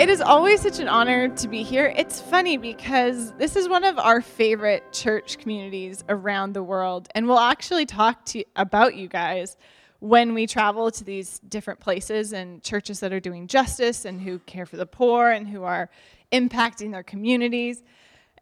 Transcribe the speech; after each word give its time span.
It 0.00 0.08
is 0.08 0.22
always 0.22 0.62
such 0.62 0.78
an 0.78 0.88
honor 0.88 1.28
to 1.28 1.46
be 1.46 1.62
here. 1.62 1.92
It's 1.94 2.22
funny 2.22 2.56
because 2.56 3.32
this 3.32 3.54
is 3.54 3.68
one 3.68 3.84
of 3.84 3.98
our 3.98 4.22
favorite 4.22 4.94
church 4.94 5.36
communities 5.36 6.02
around 6.08 6.54
the 6.54 6.62
world, 6.62 7.06
and 7.14 7.28
we'll 7.28 7.38
actually 7.38 7.84
talk 7.84 8.24
to 8.26 8.42
about 8.56 8.94
you 8.94 9.08
guys 9.08 9.58
when 9.98 10.32
we 10.32 10.46
travel 10.46 10.90
to 10.90 11.04
these 11.04 11.38
different 11.40 11.80
places 11.80 12.32
and 12.32 12.62
churches 12.62 13.00
that 13.00 13.12
are 13.12 13.20
doing 13.20 13.46
justice 13.46 14.06
and 14.06 14.22
who 14.22 14.38
care 14.38 14.64
for 14.64 14.78
the 14.78 14.86
poor 14.86 15.28
and 15.28 15.46
who 15.46 15.64
are 15.64 15.90
impacting 16.32 16.92
their 16.92 17.02
communities. 17.02 17.82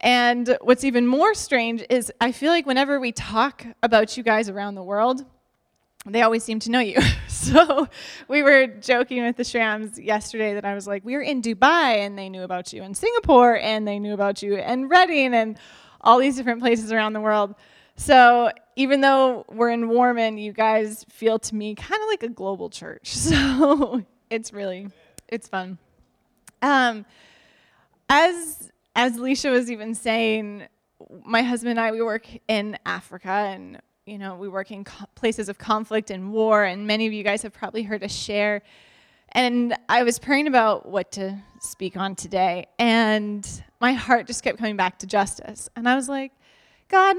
And 0.01 0.57
what's 0.61 0.85
even 0.85 1.09
more 1.09 1.35
strange 1.35 1.85
is 1.91 2.13
I 2.21 2.31
feel 2.31 2.53
like 2.53 2.67
whenever 2.67 3.01
we 3.01 3.11
talk 3.11 3.67
about 3.83 4.17
you 4.17 4.23
guys 4.23 4.49
around 4.49 4.77
the 4.77 4.85
world, 4.85 5.25
they 6.07 6.23
always 6.23 6.45
seem 6.45 6.61
to 6.61 6.71
know 6.71 6.79
you. 6.79 7.01
so 7.53 7.89
we 8.29 8.43
were 8.43 8.67
joking 8.67 9.25
with 9.25 9.37
the 9.37 9.43
Shrams 9.43 10.03
yesterday 10.03 10.55
that 10.55 10.65
I 10.65 10.75
was 10.75 10.87
like, 10.87 11.05
we 11.05 11.15
were 11.15 11.23
in 11.23 11.41
Dubai 11.41 11.99
and 11.99 12.19
they 12.19 12.29
knew 12.29 12.43
about 12.43 12.73
you, 12.73 12.83
in 12.83 12.95
Singapore 12.95 13.59
and 13.59 13.87
they 13.87 13.99
knew 13.99 14.13
about 14.13 14.43
you, 14.43 14.57
and 14.57 14.91
Reading 14.91 15.35
and 15.35 15.59
all 16.01 16.19
these 16.19 16.37
different 16.37 16.61
places 16.61 16.93
around 16.93 17.13
the 17.13 17.21
world. 17.21 17.55
So 17.97 18.51
even 18.77 19.01
though 19.01 19.45
we're 19.49 19.71
in 19.71 19.89
Warman, 19.89 20.39
you 20.39 20.53
guys 20.53 21.05
feel 21.09 21.39
to 21.39 21.55
me 21.55 21.75
kind 21.75 22.01
of 22.01 22.09
like 22.09 22.23
a 22.23 22.29
global 22.29 22.71
church. 22.71 23.17
So 23.17 24.05
it's 24.31 24.53
really, 24.53 24.89
it's 25.29 25.49
fun. 25.49 25.79
Um, 26.61 27.07
as 28.09 28.71
as 28.95 29.17
Leisha 29.17 29.51
was 29.51 29.71
even 29.71 29.95
saying, 29.95 30.65
my 31.25 31.43
husband 31.43 31.71
and 31.71 31.81
I 31.81 31.93
we 31.93 32.03
work 32.03 32.27
in 32.47 32.79
Africa 32.85 33.29
and 33.29 33.81
you 34.09 34.19
know 34.19 34.37
we 34.37 34.49
work 34.49 34.71
in 34.71 34.85
places 35.15 35.49
of 35.49 35.59
conflict 35.59 36.11
and 36.11 36.33
war, 36.33 36.65
and 36.65 36.87
many 36.87 37.07
of 37.07 37.13
you 37.13 37.23
guys 37.23 37.43
have 37.43 37.53
probably 37.53 37.83
heard 37.83 38.03
us 38.03 38.13
share. 38.13 38.63
And 39.33 39.77
I 39.89 40.05
was 40.05 40.19
praying 40.19 40.47
about 40.47 40.87
what 40.87 41.13
to 41.13 41.37
speak 41.61 41.97
on 41.97 42.15
today, 42.15 42.67
and 42.79 43.47
my 43.81 43.93
heart 43.93 44.27
just 44.27 44.43
kept 44.43 44.59
coming 44.59 44.77
back 44.77 44.99
to 45.01 45.07
justice. 45.07 45.69
And 45.77 45.87
I 45.87 45.95
was 45.95 46.09
like, 46.09 46.33
God, 46.89 47.17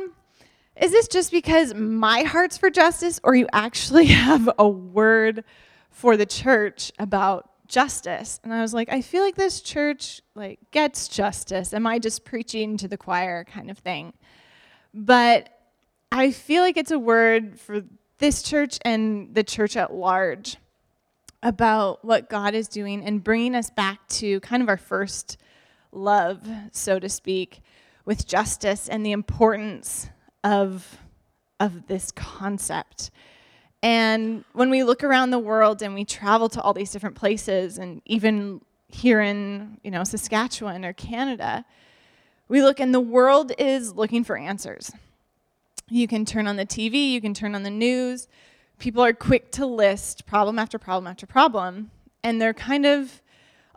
is 0.75 0.91
this 0.91 1.07
just 1.07 1.31
because 1.31 1.75
my 1.75 2.23
heart's 2.23 2.57
for 2.57 2.71
justice, 2.71 3.19
or 3.23 3.35
you 3.35 3.47
actually 3.53 4.05
have 4.07 4.49
a 4.57 4.67
word 4.67 5.43
for 5.91 6.17
the 6.17 6.25
church 6.25 6.91
about 6.97 7.51
justice? 7.67 8.39
And 8.43 8.51
I 8.51 8.61
was 8.61 8.73
like, 8.73 8.91
I 8.91 9.01
feel 9.01 9.23
like 9.23 9.35
this 9.35 9.61
church 9.61 10.21
like 10.33 10.59
gets 10.71 11.07
justice. 11.07 11.73
Am 11.73 11.85
I 11.85 11.99
just 11.99 12.25
preaching 12.25 12.77
to 12.77 12.87
the 12.87 12.97
choir 12.97 13.43
kind 13.43 13.69
of 13.69 13.77
thing? 13.77 14.13
But 14.91 15.58
I 16.11 16.31
feel 16.31 16.63
like 16.63 16.77
it's 16.77 16.91
a 16.91 16.99
word 16.99 17.59
for 17.59 17.83
this 18.17 18.41
church 18.41 18.79
and 18.83 19.33
the 19.33 19.43
church 19.43 19.77
at 19.77 19.93
large 19.93 20.57
about 21.43 22.03
what 22.03 22.29
God 22.29 22.55
is 22.55 22.67
doing 22.67 23.03
and 23.05 23.23
bringing 23.23 23.55
us 23.55 23.69
back 23.69 24.05
to 24.09 24.39
kind 24.39 24.63
of 24.63 24.69
our 24.69 24.77
first 24.77 25.37
love, 25.91 26.45
so 26.71 26.99
to 26.99 27.07
speak, 27.07 27.61
with 28.05 28.27
justice 28.27 28.89
and 28.89 29.05
the 29.05 29.11
importance 29.11 30.09
of, 30.43 30.97
of 31.59 31.87
this 31.87 32.11
concept. 32.11 33.11
And 33.83 34.43
when 34.53 34.69
we 34.69 34.83
look 34.83 35.03
around 35.03 35.29
the 35.29 35.39
world 35.39 35.81
and 35.81 35.93
we 35.93 36.05
travel 36.05 36.49
to 36.49 36.61
all 36.61 36.73
these 36.73 36.91
different 36.91 37.15
places, 37.15 37.77
and 37.77 38.01
even 38.05 38.61
here 38.87 39.21
in 39.21 39.77
you 39.83 39.91
know 39.91 40.03
Saskatchewan 40.03 40.83
or 40.83 40.91
Canada, 40.91 41.63
we 42.49 42.61
look 42.61 42.79
and 42.79 42.93
the 42.93 42.99
world 42.99 43.53
is 43.57 43.93
looking 43.93 44.23
for 44.23 44.35
answers. 44.35 44.91
You 45.91 46.07
can 46.07 46.23
turn 46.23 46.47
on 46.47 46.55
the 46.55 46.65
TV, 46.65 47.11
you 47.11 47.19
can 47.19 47.33
turn 47.33 47.55
on 47.55 47.63
the 47.63 47.69
news. 47.69 48.27
People 48.77 49.03
are 49.03 49.13
quick 49.13 49.51
to 49.53 49.65
list 49.65 50.25
problem 50.25 50.59
after 50.59 50.77
problem 50.77 51.07
after 51.07 51.25
problem, 51.25 51.89
and 52.23 52.39
they're 52.39 52.53
kind 52.53 52.85
of 52.85 53.21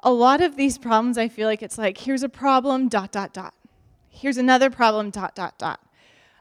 a 0.03 0.13
lot 0.13 0.43
of 0.43 0.57
these 0.57 0.77
problems. 0.79 1.17
I 1.17 1.29
feel 1.29 1.49
like 1.49 1.63
it's 1.63 1.79
like 1.79 1.99
here's 1.99 2.23
a 2.23 2.29
problem, 2.29 2.89
dot 2.89 3.13
dot 3.13 3.33
dot. 3.33 3.55
Here's 4.11 4.37
another 4.37 4.69
problem, 4.69 5.11
dot 5.11 5.35
dot 5.35 5.59
dot. 5.59 5.81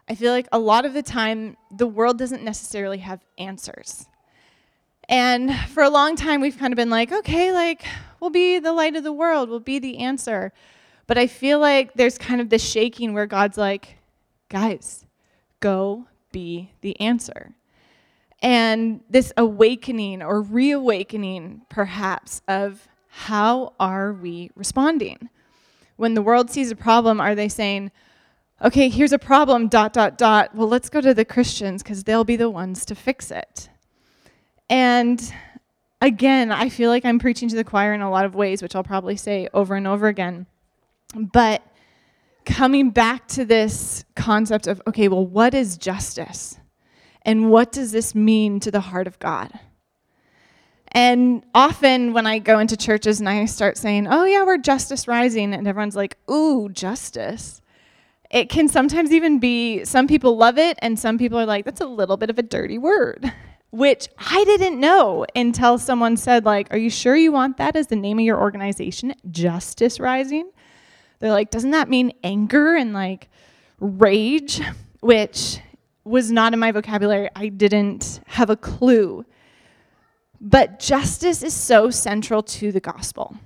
I 0.10 0.16
feel 0.16 0.34
like 0.34 0.48
a 0.52 0.60
lot 0.60 0.86
of 0.86 0.94
the 0.94 1.02
time, 1.02 1.56
the 1.72 1.88
world 1.88 2.18
doesn't 2.18 2.44
necessarily 2.44 2.98
have 2.98 3.24
answers. 3.38 4.08
And 5.08 5.56
for 5.70 5.84
a 5.84 5.90
long 5.90 6.16
time, 6.18 6.42
we've 6.42 6.58
kind 6.58 6.74
of 6.74 6.78
been 6.78 6.90
like, 6.90 7.12
okay, 7.12 7.52
like, 7.54 7.86
we'll 8.20 8.30
be 8.30 8.60
the 8.60 8.74
light 8.74 8.96
of 8.96 9.04
the 9.04 9.14
world, 9.14 9.50
we'll 9.50 9.60
be 9.60 9.80
the 9.80 10.00
answer. 10.00 10.52
But 11.08 11.18
I 11.18 11.28
feel 11.28 11.60
like 11.60 11.94
there's 11.94 12.18
kind 12.18 12.42
of 12.42 12.50
this 12.50 12.64
shaking 12.64 13.14
where 13.14 13.26
God's 13.26 13.58
like, 13.58 13.98
guys, 14.50 15.06
go 15.62 16.06
be 16.32 16.72
the 16.82 17.00
answer. 17.00 17.54
And 18.42 19.02
this 19.10 19.32
awakening 19.38 20.22
or 20.22 20.42
reawakening, 20.42 21.62
perhaps, 21.70 22.42
of 22.48 22.88
how 23.08 23.74
are 23.80 24.12
we 24.12 24.52
responding? 24.56 25.30
When 25.96 26.16
the 26.16 26.22
world 26.22 26.50
sees 26.50 26.72
a 26.72 26.76
problem, 26.76 27.22
are 27.22 27.36
they 27.36 27.48
saying, 27.48 27.92
okay, 28.64 28.90
here's 28.90 29.12
a 29.12 29.20
problem, 29.20 29.68
dot, 29.68 29.94
dot, 29.94 30.18
dot. 30.18 30.56
Well, 30.56 30.68
let's 30.68 30.90
go 30.90 31.02
to 31.02 31.14
the 31.14 31.26
Christians 31.26 31.84
because 31.84 32.04
they'll 32.04 32.24
be 32.24 32.36
the 32.36 32.50
ones 32.50 32.86
to 32.86 32.96
fix 32.96 33.32
it. 33.32 33.70
And 34.70 35.34
again, 36.02 36.52
I 36.52 36.70
feel 36.70 36.90
like 36.90 37.06
I'm 37.06 37.20
preaching 37.20 37.50
to 37.50 37.56
the 37.56 37.64
choir 37.64 37.94
in 37.94 38.02
a 38.02 38.10
lot 38.10 38.26
of 38.26 38.36
ways, 38.36 38.62
which 38.62 38.76
I'll 38.76 38.84
probably 38.84 39.18
say 39.18 39.48
over 39.54 39.76
and 39.76 39.88
over 39.88 40.08
again. 40.08 40.46
But 41.16 41.62
coming 42.46 42.90
back 42.92 43.28
to 43.30 43.46
this 43.46 44.06
concept 44.16 44.68
of, 44.68 44.82
okay, 44.88 45.08
well, 45.08 45.26
what 45.26 45.54
is 45.54 45.78
justice? 45.78 46.58
And 47.24 47.52
what 47.52 47.72
does 47.72 47.92
this 47.92 48.16
mean 48.16 48.60
to 48.62 48.72
the 48.72 48.80
heart 48.80 49.08
of 49.08 49.20
God? 49.20 49.52
And 50.94 51.44
often 51.56 52.14
when 52.14 52.28
I 52.28 52.40
go 52.40 52.60
into 52.60 52.76
churches 52.76 53.20
and 53.20 53.30
I 53.30 53.46
start 53.46 53.78
saying, 53.78 54.08
oh, 54.08 54.26
yeah, 54.26 54.44
we're 54.44 54.58
justice 54.58 55.08
rising, 55.08 55.54
and 55.54 55.68
everyone's 55.68 55.96
like, 55.96 56.18
ooh, 56.30 56.68
justice 56.70 57.62
it 58.32 58.48
can 58.50 58.70
sometimes 58.70 59.12
even 59.12 59.40
be 59.40 59.84
some 59.84 60.08
people 60.08 60.38
love 60.38 60.58
it 60.58 60.80
and 60.82 60.98
some 60.98 61.18
people 61.18 61.38
are 61.38 61.46
like 61.46 61.66
that's 61.66 61.82
a 61.82 61.86
little 61.86 62.18
bit 62.18 62.30
of 62.30 62.40
a 62.40 62.44
dirty 62.44 62.78
word 62.78 63.32
which 63.72 64.08
i 64.18 64.44
didn't 64.46 64.80
know 64.80 65.26
until 65.36 65.78
someone 65.78 66.18
said 66.18 66.46
like 66.46 66.68
are 66.72 66.78
you 66.78 66.90
sure 66.90 67.16
you 67.16 67.32
want 67.32 67.58
that 67.58 67.76
as 67.76 67.88
the 67.88 67.96
name 67.96 68.18
of 68.18 68.26
your 68.26 68.40
organization 68.40 69.14
justice 69.30 70.00
rising 70.00 70.50
they're 71.22 71.32
like 71.32 71.50
doesn't 71.50 71.72
that 71.72 71.88
mean 71.88 72.12
anger 72.24 72.76
and 72.76 72.94
like 72.94 73.30
rage 73.80 74.62
which 75.00 75.60
was 76.04 76.30
not 76.32 76.52
in 76.52 76.60
my 76.60 76.72
vocabulary 76.72 77.30
i 77.36 77.48
didn't 77.48 78.20
have 78.28 78.50
a 78.50 78.58
clue 78.58 79.26
but 80.42 80.80
justice 80.80 81.42
is 81.42 81.54
so 81.54 81.90
central 81.90 82.44
to 82.44 82.74
the 82.74 82.82
gospel 82.82 83.38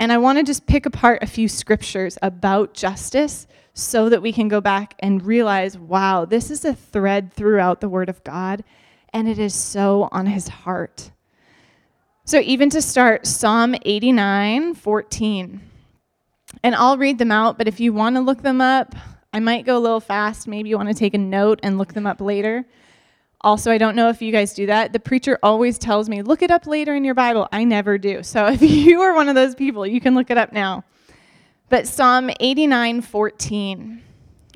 and 0.00 0.10
i 0.10 0.18
want 0.18 0.36
to 0.36 0.42
just 0.42 0.66
pick 0.66 0.84
apart 0.84 1.22
a 1.22 1.26
few 1.26 1.46
scriptures 1.46 2.18
about 2.22 2.74
justice 2.74 3.46
so 3.78 4.08
that 4.08 4.22
we 4.22 4.32
can 4.32 4.48
go 4.48 4.58
back 4.58 4.94
and 5.00 5.24
realize 5.24 5.76
wow, 5.76 6.24
this 6.24 6.50
is 6.50 6.64
a 6.64 6.74
thread 6.74 7.32
throughout 7.34 7.82
the 7.82 7.90
Word 7.90 8.08
of 8.08 8.24
God, 8.24 8.64
and 9.12 9.28
it 9.28 9.38
is 9.38 9.54
so 9.54 10.08
on 10.10 10.26
His 10.26 10.48
heart. 10.48 11.10
So, 12.24 12.40
even 12.40 12.70
to 12.70 12.80
start, 12.80 13.26
Psalm 13.26 13.76
89 13.84 14.74
14. 14.74 15.60
And 16.62 16.74
I'll 16.74 16.98
read 16.98 17.18
them 17.18 17.32
out, 17.32 17.58
but 17.58 17.68
if 17.68 17.80
you 17.80 17.92
want 17.92 18.16
to 18.16 18.20
look 18.20 18.42
them 18.42 18.60
up, 18.60 18.94
I 19.32 19.40
might 19.40 19.66
go 19.66 19.76
a 19.76 19.80
little 19.80 20.00
fast. 20.00 20.48
Maybe 20.48 20.70
you 20.70 20.76
want 20.76 20.88
to 20.88 20.94
take 20.94 21.14
a 21.14 21.18
note 21.18 21.60
and 21.62 21.78
look 21.78 21.92
them 21.92 22.06
up 22.06 22.20
later. 22.20 22.66
Also, 23.42 23.70
I 23.70 23.78
don't 23.78 23.94
know 23.94 24.08
if 24.08 24.22
you 24.22 24.32
guys 24.32 24.54
do 24.54 24.66
that. 24.66 24.92
The 24.92 24.98
preacher 24.98 25.38
always 25.42 25.78
tells 25.78 26.08
me, 26.08 26.22
look 26.22 26.42
it 26.42 26.50
up 26.50 26.66
later 26.66 26.94
in 26.94 27.04
your 27.04 27.14
Bible. 27.14 27.48
I 27.52 27.64
never 27.64 27.98
do. 27.98 28.22
So 28.22 28.46
if 28.50 28.62
you 28.62 29.00
are 29.02 29.14
one 29.14 29.28
of 29.28 29.34
those 29.34 29.54
people, 29.54 29.86
you 29.86 30.00
can 30.00 30.14
look 30.14 30.30
it 30.30 30.38
up 30.38 30.52
now. 30.52 30.84
But 31.68 31.86
Psalm 31.86 32.30
89 32.40 33.02
14. 33.02 34.02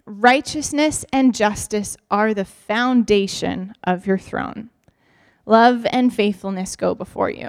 Righteousness 0.06 1.04
and 1.12 1.34
justice 1.34 1.96
are 2.10 2.34
the 2.34 2.44
foundation 2.44 3.74
of 3.84 4.06
your 4.06 4.18
throne. 4.18 4.70
Love 5.46 5.86
and 5.90 6.12
faithfulness 6.12 6.74
go 6.74 6.94
before 6.94 7.30
you. 7.30 7.48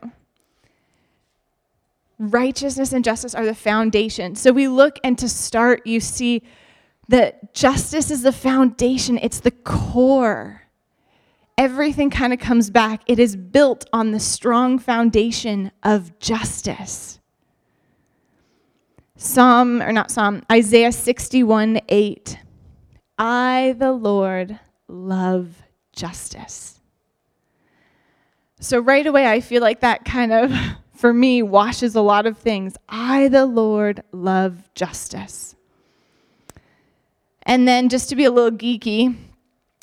Righteousness 2.22 2.94
and 2.94 3.04
justice 3.04 3.34
are 3.34 3.46
the 3.46 3.56
foundation. 3.56 4.36
So 4.36 4.52
we 4.52 4.68
look 4.68 5.00
and 5.04 5.18
to 5.18 5.28
start, 5.28 5.88
you 5.88 6.00
see 6.00 6.44
that 7.08 7.56
justice 7.56 8.12
is 8.12 8.22
the 8.22 8.32
foundation, 8.32 9.18
it's 9.18 9.40
the 9.40 9.50
core. 9.50 10.62
Everything 11.58 12.12
kind 12.12 12.32
of 12.32 12.38
comes 12.38 12.70
back. 12.70 13.02
It 13.08 13.18
is 13.18 13.36
built 13.36 13.86
on 13.92 14.12
the 14.12 14.20
strong 14.20 14.78
foundation 14.78 15.72
of 15.82 16.20
justice. 16.20 17.20
Psalm, 19.18 19.82
or 19.82 19.92
not 19.92 20.12
Psalm, 20.12 20.44
Isaiah 20.52 20.92
61 20.92 21.82
8. 21.90 22.38
I, 23.18 23.76
the 23.80 23.92
Lord, 23.92 24.60
love 24.88 25.62
justice. 25.92 26.80
So, 28.60 28.80
right 28.80 29.06
away, 29.08 29.28
I 29.28 29.42
feel 29.42 29.62
like 29.62 29.80
that 29.80 30.06
kind 30.06 30.32
of, 30.32 30.52
for 31.02 31.12
me, 31.12 31.42
washes 31.42 31.96
a 31.96 32.02
lot 32.02 32.28
of 32.28 32.38
things. 32.38 32.78
I, 32.88 33.28
the 33.28 33.48
Lord, 33.48 34.04
love 34.12 34.70
justice. 34.76 35.56
And 37.42 37.68
then, 37.68 37.90
just 37.90 38.10
to 38.10 38.16
be 38.16 38.26
a 38.26 38.32
little 38.32 38.56
geeky, 38.56 39.16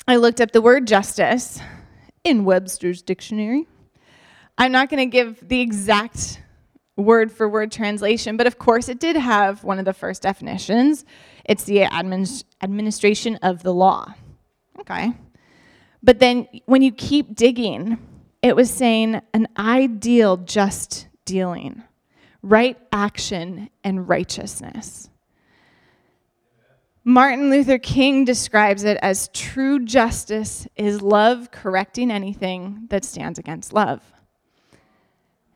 I 0.07 0.15
looked 0.15 0.39
up 0.39 0.51
the 0.51 0.61
word 0.61 0.87
justice 0.87 1.59
in 2.23 2.45
Webster's 2.45 3.01
dictionary. 3.01 3.67
I'm 4.57 4.71
not 4.71 4.89
going 4.89 5.09
to 5.09 5.11
give 5.11 5.45
the 5.45 5.59
exact 5.59 6.41
word 6.95 7.33
for 7.33 7.49
word 7.49 7.73
translation, 7.73 8.37
but 8.37 8.47
of 8.47 8.57
course 8.57 8.87
it 8.87 9.01
did 9.01 9.17
have 9.17 9.61
one 9.65 9.77
of 9.77 9.83
the 9.83 9.93
first 9.93 10.21
definitions. 10.21 11.03
It's 11.43 11.65
the 11.65 11.79
admin- 11.79 12.45
administration 12.63 13.35
of 13.41 13.61
the 13.61 13.73
law. 13.73 14.13
Okay. 14.79 15.11
But 16.01 16.19
then 16.19 16.47
when 16.65 16.81
you 16.81 16.93
keep 16.93 17.35
digging, 17.35 17.97
it 18.41 18.55
was 18.55 18.71
saying 18.71 19.21
an 19.33 19.49
ideal 19.57 20.37
just 20.37 21.08
dealing, 21.29 21.83
right 22.41 22.77
action, 22.91 23.69
and 23.83 24.09
righteousness. 24.09 25.09
Martin 27.03 27.51
Luther 27.51 27.77
King 27.77 28.25
describes 28.25 28.83
it 28.83 28.97
as 29.01 29.29
true 29.29 29.85
justice 29.85 30.67
is 30.75 31.01
love 31.01 31.51
correcting 31.51 32.09
anything 32.11 32.87
that 32.89 33.05
stands 33.05 33.37
against 33.37 33.73
love. 33.73 34.01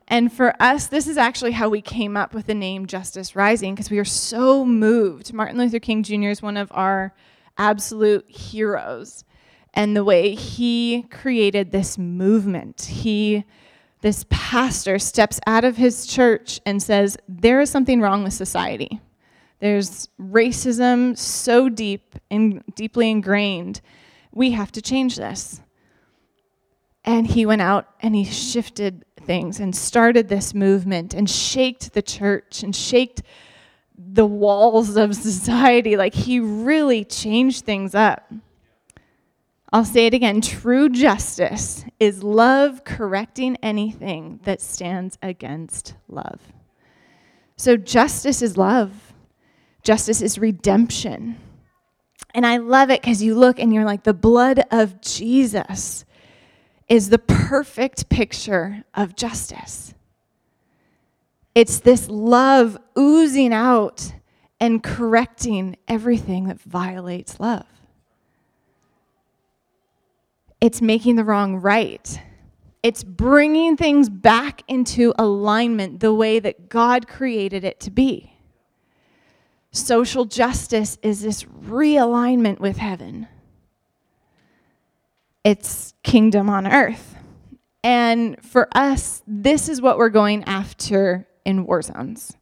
And 0.06 0.32
for 0.32 0.54
us, 0.62 0.86
this 0.86 1.08
is 1.08 1.16
actually 1.16 1.52
how 1.52 1.68
we 1.68 1.80
came 1.80 2.16
up 2.16 2.34
with 2.34 2.46
the 2.46 2.54
name 2.54 2.86
Justice 2.86 3.34
Rising 3.34 3.74
because 3.74 3.90
we 3.90 3.98
are 3.98 4.04
so 4.04 4.64
moved. 4.64 5.32
Martin 5.32 5.58
Luther 5.58 5.80
King 5.80 6.04
Jr. 6.04 6.28
is 6.28 6.40
one 6.42 6.56
of 6.56 6.70
our 6.72 7.14
absolute 7.58 8.28
heroes. 8.30 9.24
And 9.72 9.96
the 9.96 10.04
way 10.04 10.36
he 10.36 11.02
created 11.10 11.72
this 11.72 11.98
movement, 11.98 12.82
he, 12.82 13.44
this 14.04 14.26
pastor, 14.28 14.98
steps 14.98 15.40
out 15.46 15.64
of 15.64 15.78
his 15.78 16.06
church 16.06 16.60
and 16.66 16.82
says, 16.82 17.16
There 17.26 17.62
is 17.62 17.70
something 17.70 18.02
wrong 18.02 18.22
with 18.22 18.34
society. 18.34 19.00
There's 19.60 20.10
racism 20.20 21.16
so 21.16 21.70
deep 21.70 22.14
and 22.30 22.62
deeply 22.74 23.10
ingrained. 23.10 23.80
We 24.30 24.50
have 24.50 24.70
to 24.72 24.82
change 24.82 25.16
this. 25.16 25.62
And 27.06 27.26
he 27.26 27.46
went 27.46 27.62
out 27.62 27.88
and 28.00 28.14
he 28.14 28.26
shifted 28.26 29.06
things 29.22 29.58
and 29.58 29.74
started 29.74 30.28
this 30.28 30.52
movement 30.52 31.14
and 31.14 31.28
shaked 31.28 31.94
the 31.94 32.02
church 32.02 32.62
and 32.62 32.76
shaked 32.76 33.22
the 33.96 34.26
walls 34.26 34.98
of 34.98 35.16
society. 35.30 35.96
Like 35.96 36.12
he 36.12 36.40
really 36.40 37.06
changed 37.06 37.64
things 37.64 37.94
up. 37.94 38.30
I'll 39.74 39.84
say 39.84 40.06
it 40.06 40.14
again 40.14 40.40
true 40.40 40.88
justice 40.88 41.84
is 41.98 42.22
love 42.22 42.84
correcting 42.84 43.56
anything 43.60 44.38
that 44.44 44.60
stands 44.60 45.18
against 45.20 45.96
love. 46.06 46.40
So, 47.56 47.76
justice 47.76 48.40
is 48.40 48.56
love, 48.56 49.12
justice 49.82 50.22
is 50.22 50.38
redemption. 50.38 51.40
And 52.32 52.46
I 52.46 52.58
love 52.58 52.90
it 52.90 53.00
because 53.00 53.20
you 53.20 53.34
look 53.34 53.58
and 53.58 53.74
you're 53.74 53.84
like, 53.84 54.04
the 54.04 54.14
blood 54.14 54.62
of 54.70 55.00
Jesus 55.00 56.04
is 56.88 57.08
the 57.08 57.18
perfect 57.18 58.08
picture 58.08 58.84
of 58.94 59.16
justice. 59.16 59.92
It's 61.52 61.80
this 61.80 62.08
love 62.08 62.78
oozing 62.96 63.52
out 63.52 64.12
and 64.60 64.84
correcting 64.84 65.76
everything 65.88 66.44
that 66.44 66.60
violates 66.60 67.40
love. 67.40 67.66
It's 70.64 70.80
making 70.80 71.16
the 71.16 71.24
wrong 71.24 71.56
right. 71.56 72.18
It's 72.82 73.04
bringing 73.04 73.76
things 73.76 74.08
back 74.08 74.62
into 74.66 75.12
alignment 75.18 76.00
the 76.00 76.14
way 76.14 76.38
that 76.38 76.70
God 76.70 77.06
created 77.06 77.64
it 77.64 77.80
to 77.80 77.90
be. 77.90 78.32
Social 79.72 80.24
justice 80.24 80.96
is 81.02 81.20
this 81.20 81.44
realignment 81.44 82.60
with 82.60 82.78
heaven 82.78 83.28
it's 85.44 85.92
kingdom 86.02 86.48
on 86.48 86.66
earth. 86.66 87.14
And 87.82 88.42
for 88.42 88.66
us, 88.74 89.22
this 89.26 89.68
is 89.68 89.82
what 89.82 89.98
we're 89.98 90.08
going 90.08 90.44
after 90.44 91.28
in 91.44 91.66
war 91.66 91.82
zones. 91.82 92.38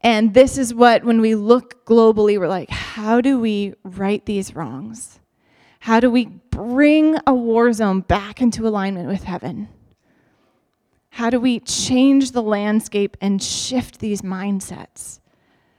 And 0.00 0.32
this 0.32 0.56
is 0.56 0.72
what, 0.72 1.04
when 1.04 1.20
we 1.20 1.34
look 1.34 1.84
globally, 1.84 2.38
we're 2.38 2.48
like, 2.48 2.70
how 2.70 3.20
do 3.20 3.38
we 3.38 3.74
right 3.84 4.24
these 4.24 4.56
wrongs? 4.56 5.20
How 5.84 6.00
do 6.00 6.10
we 6.10 6.24
bring 6.24 7.18
a 7.26 7.34
war 7.34 7.70
zone 7.74 8.00
back 8.00 8.40
into 8.40 8.66
alignment 8.66 9.06
with 9.06 9.24
heaven? 9.24 9.68
How 11.10 11.28
do 11.28 11.38
we 11.38 11.60
change 11.60 12.30
the 12.30 12.42
landscape 12.42 13.18
and 13.20 13.42
shift 13.42 13.98
these 13.98 14.22
mindsets 14.22 15.20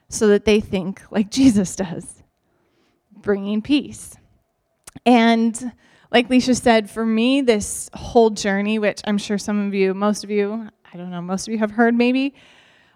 so 0.08 0.28
that 0.28 0.44
they 0.44 0.60
think 0.60 1.02
like 1.10 1.28
Jesus 1.32 1.74
does, 1.74 2.22
bringing 3.20 3.62
peace? 3.62 4.14
And 5.04 5.72
like 6.12 6.28
Leisha 6.28 6.54
said, 6.54 6.88
for 6.88 7.04
me, 7.04 7.40
this 7.40 7.90
whole 7.92 8.30
journey, 8.30 8.78
which 8.78 9.00
I'm 9.08 9.18
sure 9.18 9.38
some 9.38 9.66
of 9.66 9.74
you, 9.74 9.92
most 9.92 10.22
of 10.22 10.30
you, 10.30 10.68
I 10.94 10.96
don't 10.96 11.10
know, 11.10 11.20
most 11.20 11.48
of 11.48 11.52
you 11.52 11.58
have 11.58 11.72
heard 11.72 11.96
maybe 11.96 12.32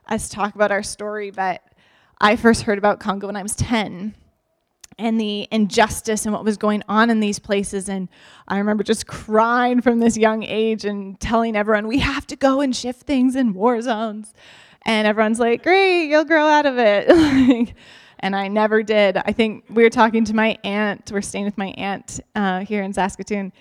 us 0.06 0.28
talk 0.28 0.54
about 0.54 0.70
our 0.70 0.84
story, 0.84 1.32
but 1.32 1.60
I 2.20 2.36
first 2.36 2.62
heard 2.62 2.78
about 2.78 3.00
Congo 3.00 3.26
when 3.26 3.34
I 3.34 3.42
was 3.42 3.56
10 3.56 4.14
and 5.00 5.20
the 5.20 5.48
injustice 5.50 6.26
and 6.26 6.34
what 6.34 6.44
was 6.44 6.56
going 6.56 6.82
on 6.88 7.10
in 7.10 7.20
these 7.20 7.38
places. 7.38 7.88
And 7.88 8.08
I 8.46 8.58
remember 8.58 8.84
just 8.84 9.06
crying 9.06 9.80
from 9.80 9.98
this 9.98 10.16
young 10.16 10.42
age 10.42 10.84
and 10.84 11.18
telling 11.18 11.56
everyone, 11.56 11.88
we 11.88 11.98
have 11.98 12.26
to 12.28 12.36
go 12.36 12.60
and 12.60 12.76
shift 12.76 13.02
things 13.02 13.34
in 13.34 13.54
war 13.54 13.80
zones. 13.80 14.34
And 14.86 15.06
everyone's 15.06 15.40
like, 15.40 15.62
great, 15.62 16.06
you'll 16.06 16.24
grow 16.24 16.46
out 16.46 16.66
of 16.66 16.74
it. 16.78 17.74
and 18.20 18.36
I 18.36 18.48
never 18.48 18.82
did. 18.82 19.16
I 19.16 19.32
think 19.32 19.64
we 19.70 19.82
were 19.82 19.90
talking 19.90 20.24
to 20.26 20.34
my 20.34 20.58
aunt. 20.64 21.10
We're 21.12 21.22
staying 21.22 21.46
with 21.46 21.58
my 21.58 21.68
aunt 21.76 22.20
uh, 22.34 22.60
here 22.60 22.82
in 22.82 22.92
Saskatoon. 22.92 23.52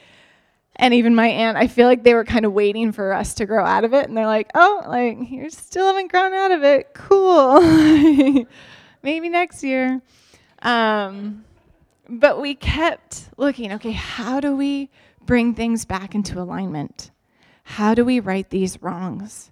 And 0.76 0.94
even 0.94 1.14
my 1.14 1.28
aunt, 1.28 1.58
I 1.58 1.68
feel 1.68 1.88
like 1.88 2.04
they 2.04 2.14
were 2.14 2.24
kind 2.24 2.46
of 2.46 2.54
waiting 2.54 2.92
for 2.92 3.12
us 3.14 3.34
to 3.36 3.46
grow 3.46 3.66
out 3.66 3.84
of 3.84 3.94
it. 3.94 4.08
And 4.08 4.16
they're 4.16 4.26
like, 4.26 4.50
oh, 4.56 4.84
like, 4.88 5.18
you 5.30 5.50
still 5.50 5.88
haven't 5.88 6.12
grown 6.12 6.34
out 6.34 6.52
of 6.52 6.64
it. 6.64 6.94
Cool. 6.94 7.60
Maybe 9.04 9.30
next 9.30 9.64
year. 9.64 10.02
Um, 10.62 11.46
but 12.08 12.42
we 12.42 12.56
kept 12.56 13.30
looking 13.38 13.72
okay, 13.74 13.92
how 13.92 14.40
do 14.40 14.56
we 14.56 14.90
bring 15.26 15.54
things 15.54 15.86
back 15.86 16.16
into 16.16 16.42
alignment? 16.42 17.12
How 17.64 17.94
do 17.94 18.04
we 18.04 18.20
right 18.20 18.50
these 18.50 18.82
wrongs? 18.82 19.52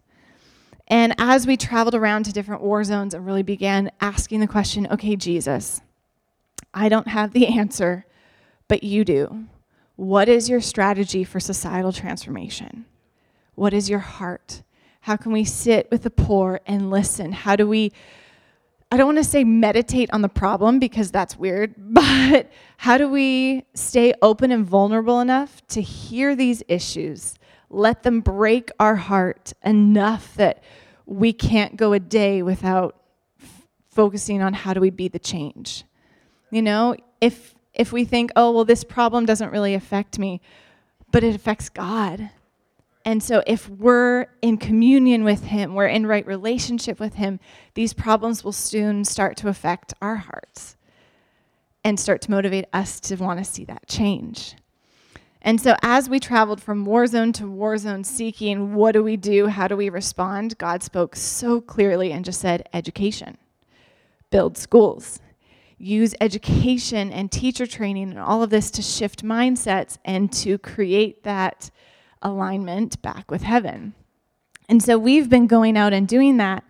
And 0.87 1.13
as 1.17 1.45
we 1.45 1.57
traveled 1.57 1.95
around 1.95 2.23
to 2.23 2.33
different 2.33 2.61
war 2.61 2.83
zones 2.83 3.13
and 3.13 3.25
really 3.25 3.43
began 3.43 3.91
asking 3.99 4.39
the 4.39 4.47
question 4.47 4.87
okay, 4.87 5.15
Jesus, 5.15 5.81
I 6.73 6.89
don't 6.89 7.07
have 7.07 7.33
the 7.33 7.47
answer, 7.47 8.05
but 8.67 8.83
you 8.83 9.03
do. 9.03 9.45
What 9.95 10.29
is 10.29 10.49
your 10.49 10.61
strategy 10.61 11.23
for 11.23 11.39
societal 11.39 11.91
transformation? 11.91 12.85
What 13.55 13.73
is 13.73 13.89
your 13.89 13.99
heart? 13.99 14.61
How 15.01 15.15
can 15.15 15.31
we 15.31 15.43
sit 15.43 15.89
with 15.89 16.03
the 16.03 16.09
poor 16.09 16.61
and 16.67 16.91
listen? 16.91 17.31
How 17.31 17.55
do 17.55 17.67
we, 17.67 17.91
I 18.91 18.98
don't 18.98 19.08
want 19.08 19.17
to 19.17 19.24
say 19.24 19.44
meditate 19.44 20.10
on 20.13 20.22
the 20.22 20.29
problem 20.29 20.79
because 20.79 21.12
that's 21.12 21.38
weird, 21.38 21.75
but 21.77 22.50
how 22.77 22.98
do 22.98 23.10
we 23.10 23.65
stay 23.74 24.13
open 24.22 24.51
and 24.51 24.65
vulnerable 24.65 25.20
enough 25.20 25.65
to 25.67 25.82
hear 25.82 26.36
these 26.36 26.63
issues 26.67 27.36
let 27.70 28.03
them 28.03 28.22
break 28.22 28.72
our 28.79 28.96
heart 28.96 29.53
enough 29.63 30.36
that 30.36 30.63
we 31.06 31.34
can't 31.34 31.75
go 31.75 31.94
a 31.94 32.00
day 32.00 32.41
without 32.41 32.96
f- 33.41 33.67
focusing 33.89 34.41
on 34.41 34.53
how 34.53 34.74
do 34.74 34.79
we 34.79 34.89
be 34.89 35.08
the 35.08 35.20
change. 35.20 35.84
You 36.51 36.62
know, 36.62 36.96
if 37.22 37.56
if 37.74 37.91
we 37.91 38.06
think, 38.06 38.32
"Oh, 38.36 38.51
well 38.51 38.65
this 38.65 38.84
problem 38.84 39.25
doesn't 39.25 39.51
really 39.51 39.74
affect 39.74 40.17
me," 40.17 40.41
but 41.12 41.24
it 41.24 41.36
affects 41.36 41.70
God. 41.70 42.29
And 43.07 43.23
so 43.23 43.41
if 43.47 43.69
we're 43.69 44.25
in 44.41 44.57
communion 44.57 45.23
with 45.23 45.45
him, 45.45 45.75
we're 45.75 45.87
in 45.87 46.05
right 46.05 46.27
relationship 46.27 46.99
with 46.99 47.13
him, 47.13 47.39
these 47.73 47.93
problems 47.93 48.43
will 48.43 48.51
soon 48.51 49.05
start 49.05 49.37
to 49.37 49.47
affect 49.47 49.93
our 50.01 50.17
hearts 50.17 50.75
and 51.85 51.97
start 51.97 52.21
to 52.23 52.31
motivate 52.31 52.65
us 52.73 52.99
to 52.99 53.15
want 53.15 53.39
to 53.39 53.45
see 53.45 53.63
that 53.63 53.87
change. 53.87 54.57
And 55.41 55.61
so, 55.61 55.77
as 55.81 56.09
we 56.09 56.19
traveled 56.19 56.61
from 56.61 56.83
war 56.83 57.07
zone 57.07 57.31
to 57.33 57.47
war 57.47 57.77
zone, 57.77 58.03
seeking 58.03 58.73
what 58.73 58.91
do 58.91 59.01
we 59.01 59.15
do, 59.15 59.47
how 59.47 59.69
do 59.69 59.77
we 59.77 59.87
respond, 59.87 60.57
God 60.57 60.83
spoke 60.83 61.15
so 61.15 61.61
clearly 61.61 62.11
and 62.11 62.25
just 62.25 62.41
said, 62.41 62.67
education, 62.73 63.37
build 64.31 64.57
schools, 64.57 65.21
use 65.77 66.13
education 66.19 67.13
and 67.13 67.31
teacher 67.31 67.65
training 67.65 68.09
and 68.09 68.19
all 68.19 68.43
of 68.43 68.49
this 68.49 68.69
to 68.71 68.81
shift 68.81 69.23
mindsets 69.23 69.97
and 70.03 70.29
to 70.33 70.57
create 70.57 71.23
that 71.23 71.71
alignment 72.21 73.01
back 73.01 73.29
with 73.31 73.43
heaven. 73.43 73.93
And 74.69 74.83
so, 74.83 74.97
we've 74.97 75.29
been 75.29 75.47
going 75.47 75.77
out 75.77 75.93
and 75.93 76.07
doing 76.07 76.38
that 76.38 76.63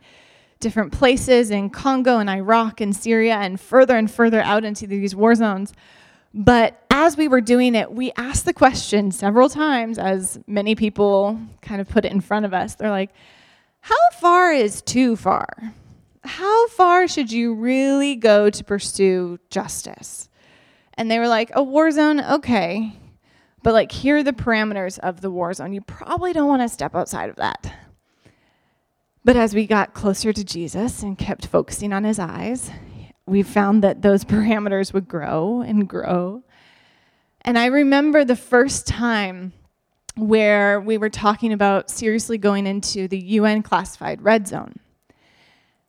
different 0.59 0.91
places 0.91 1.51
in 1.51 1.69
Congo 1.69 2.19
and 2.19 2.29
Iraq 2.29 2.81
and 2.81 2.95
Syria 2.95 3.35
and 3.35 3.59
further 3.59 3.95
and 3.95 4.09
further 4.09 4.41
out 4.41 4.63
into 4.63 4.87
these 4.87 5.15
war 5.15 5.35
zones. 5.35 5.73
But 6.33 6.83
as 6.89 7.17
we 7.17 7.27
were 7.27 7.41
doing 7.41 7.75
it, 7.75 7.91
we 7.91 8.11
asked 8.17 8.45
the 8.45 8.53
question 8.53 9.11
several 9.11 9.49
times, 9.49 9.97
as 9.97 10.39
many 10.47 10.75
people 10.75 11.39
kind 11.61 11.81
of 11.81 11.87
put 11.87 12.05
it 12.05 12.11
in 12.11 12.21
front 12.21 12.45
of 12.45 12.53
us. 12.53 12.75
They're 12.75 12.89
like, 12.89 13.11
How 13.81 13.95
far 14.19 14.51
is 14.51 14.81
too 14.81 15.15
far? 15.15 15.73
How 16.23 16.67
far 16.69 17.07
should 17.07 17.31
you 17.31 17.53
really 17.53 18.15
go 18.15 18.49
to 18.49 18.63
pursue 18.63 19.39
justice? 19.49 20.29
And 20.95 21.09
they 21.09 21.19
were 21.19 21.27
like, 21.27 21.51
A 21.53 21.63
war 21.63 21.89
zone, 21.91 22.19
okay. 22.19 22.93
But 23.63 23.73
like, 23.73 23.91
here 23.91 24.17
are 24.17 24.23
the 24.23 24.33
parameters 24.33 24.99
of 24.99 25.21
the 25.21 25.31
war 25.31 25.53
zone. 25.53 25.73
You 25.73 25.81
probably 25.81 26.33
don't 26.33 26.47
want 26.47 26.61
to 26.61 26.69
step 26.69 26.95
outside 26.95 27.29
of 27.29 27.35
that. 27.37 27.73
But 29.23 29.35
as 29.35 29.53
we 29.53 29.67
got 29.67 29.93
closer 29.93 30.31
to 30.31 30.43
Jesus 30.43 31.03
and 31.03 31.17
kept 31.17 31.47
focusing 31.47 31.91
on 31.91 32.03
his 32.03 32.19
eyes, 32.19 32.71
we 33.25 33.43
found 33.43 33.83
that 33.83 34.01
those 34.01 34.23
parameters 34.25 34.93
would 34.93 35.07
grow 35.07 35.61
and 35.61 35.87
grow. 35.87 36.43
And 37.41 37.57
I 37.57 37.65
remember 37.65 38.23
the 38.23 38.35
first 38.35 38.87
time 38.87 39.53
where 40.15 40.79
we 40.81 40.97
were 40.97 41.09
talking 41.09 41.53
about 41.53 41.89
seriously 41.89 42.37
going 42.37 42.65
into 42.65 43.07
the 43.07 43.19
UN 43.19 43.61
classified 43.61 44.21
red 44.21 44.47
zone. 44.47 44.79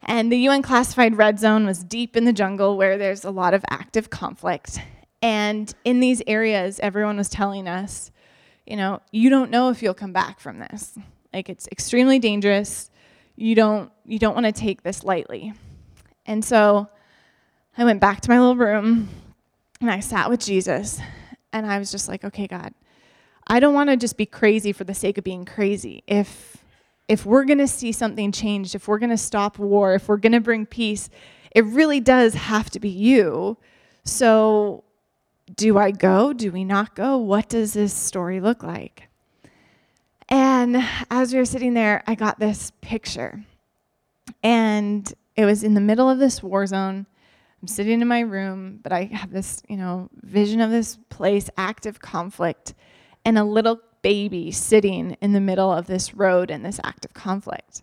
And 0.02 0.30
the 0.30 0.38
UN 0.38 0.62
classified 0.62 1.16
red 1.16 1.38
zone 1.38 1.66
was 1.66 1.82
deep 1.82 2.16
in 2.16 2.24
the 2.24 2.32
jungle 2.32 2.76
where 2.76 2.98
there's 2.98 3.24
a 3.24 3.30
lot 3.30 3.54
of 3.54 3.64
active 3.70 4.10
conflict. 4.10 4.80
And 5.20 5.72
in 5.84 6.00
these 6.00 6.22
areas, 6.26 6.78
everyone 6.80 7.16
was 7.16 7.28
telling 7.28 7.66
us, 7.66 8.10
you 8.66 8.76
know, 8.76 9.00
you 9.10 9.30
don't 9.30 9.50
know 9.50 9.70
if 9.70 9.82
you'll 9.82 9.94
come 9.94 10.12
back 10.12 10.40
from 10.40 10.58
this. 10.58 10.96
Like 11.32 11.48
it's 11.48 11.68
extremely 11.72 12.18
dangerous. 12.18 12.90
You 13.36 13.54
don't 13.54 13.90
you 14.04 14.18
don't 14.18 14.34
want 14.34 14.46
to 14.46 14.52
take 14.52 14.82
this 14.82 15.04
lightly. 15.04 15.52
And 16.26 16.44
so 16.44 16.88
I 17.76 17.84
went 17.84 18.00
back 18.00 18.20
to 18.22 18.30
my 18.30 18.38
little 18.38 18.56
room 18.56 19.08
and 19.80 19.90
I 19.90 20.00
sat 20.00 20.28
with 20.28 20.40
Jesus 20.40 21.00
and 21.52 21.66
I 21.66 21.78
was 21.78 21.90
just 21.90 22.08
like, 22.08 22.24
okay, 22.24 22.46
God, 22.46 22.74
I 23.46 23.60
don't 23.60 23.74
want 23.74 23.90
to 23.90 23.96
just 23.96 24.16
be 24.16 24.26
crazy 24.26 24.72
for 24.72 24.84
the 24.84 24.94
sake 24.94 25.18
of 25.18 25.24
being 25.24 25.44
crazy. 25.44 26.02
If 26.06 26.58
if 27.08 27.24
we're 27.24 27.44
going 27.44 27.58
to 27.58 27.68
see 27.68 27.92
something 27.92 28.32
changed, 28.32 28.74
if 28.74 28.86
we're 28.86 28.98
going 28.98 29.10
to 29.10 29.16
stop 29.16 29.58
war, 29.58 29.94
if 29.94 30.08
we're 30.08 30.18
going 30.18 30.32
to 30.32 30.40
bring 30.40 30.66
peace, 30.66 31.08
it 31.52 31.64
really 31.64 32.00
does 32.00 32.34
have 32.34 32.68
to 32.70 32.80
be 32.80 32.90
you. 32.90 33.56
So 34.04 34.84
do 35.54 35.78
I 35.78 35.90
go? 35.90 36.32
Do 36.32 36.52
we 36.52 36.64
not 36.64 36.94
go? 36.94 37.16
What 37.16 37.48
does 37.48 37.72
this 37.72 37.92
story 37.92 38.40
look 38.40 38.62
like? 38.62 39.08
And 40.28 40.84
as 41.10 41.32
we 41.32 41.38
were 41.38 41.44
sitting 41.44 41.74
there, 41.74 42.02
I 42.06 42.14
got 42.14 42.38
this 42.38 42.72
picture. 42.80 43.44
And 44.42 45.12
it 45.36 45.44
was 45.44 45.64
in 45.64 45.74
the 45.74 45.80
middle 45.80 46.10
of 46.10 46.18
this 46.18 46.42
war 46.42 46.66
zone. 46.66 47.06
I'm 47.60 47.68
sitting 47.68 48.00
in 48.00 48.08
my 48.08 48.20
room, 48.20 48.80
but 48.82 48.92
I 48.92 49.04
have 49.04 49.32
this, 49.32 49.62
you 49.68 49.76
know, 49.76 50.10
vision 50.22 50.60
of 50.60 50.70
this 50.70 50.98
place, 51.08 51.50
active 51.56 52.00
conflict, 52.00 52.74
and 53.24 53.38
a 53.38 53.44
little 53.44 53.80
baby 54.02 54.52
sitting 54.52 55.16
in 55.20 55.32
the 55.32 55.40
middle 55.40 55.72
of 55.72 55.86
this 55.86 56.14
road 56.14 56.50
in 56.50 56.62
this 56.62 56.78
active 56.84 57.14
conflict. 57.14 57.82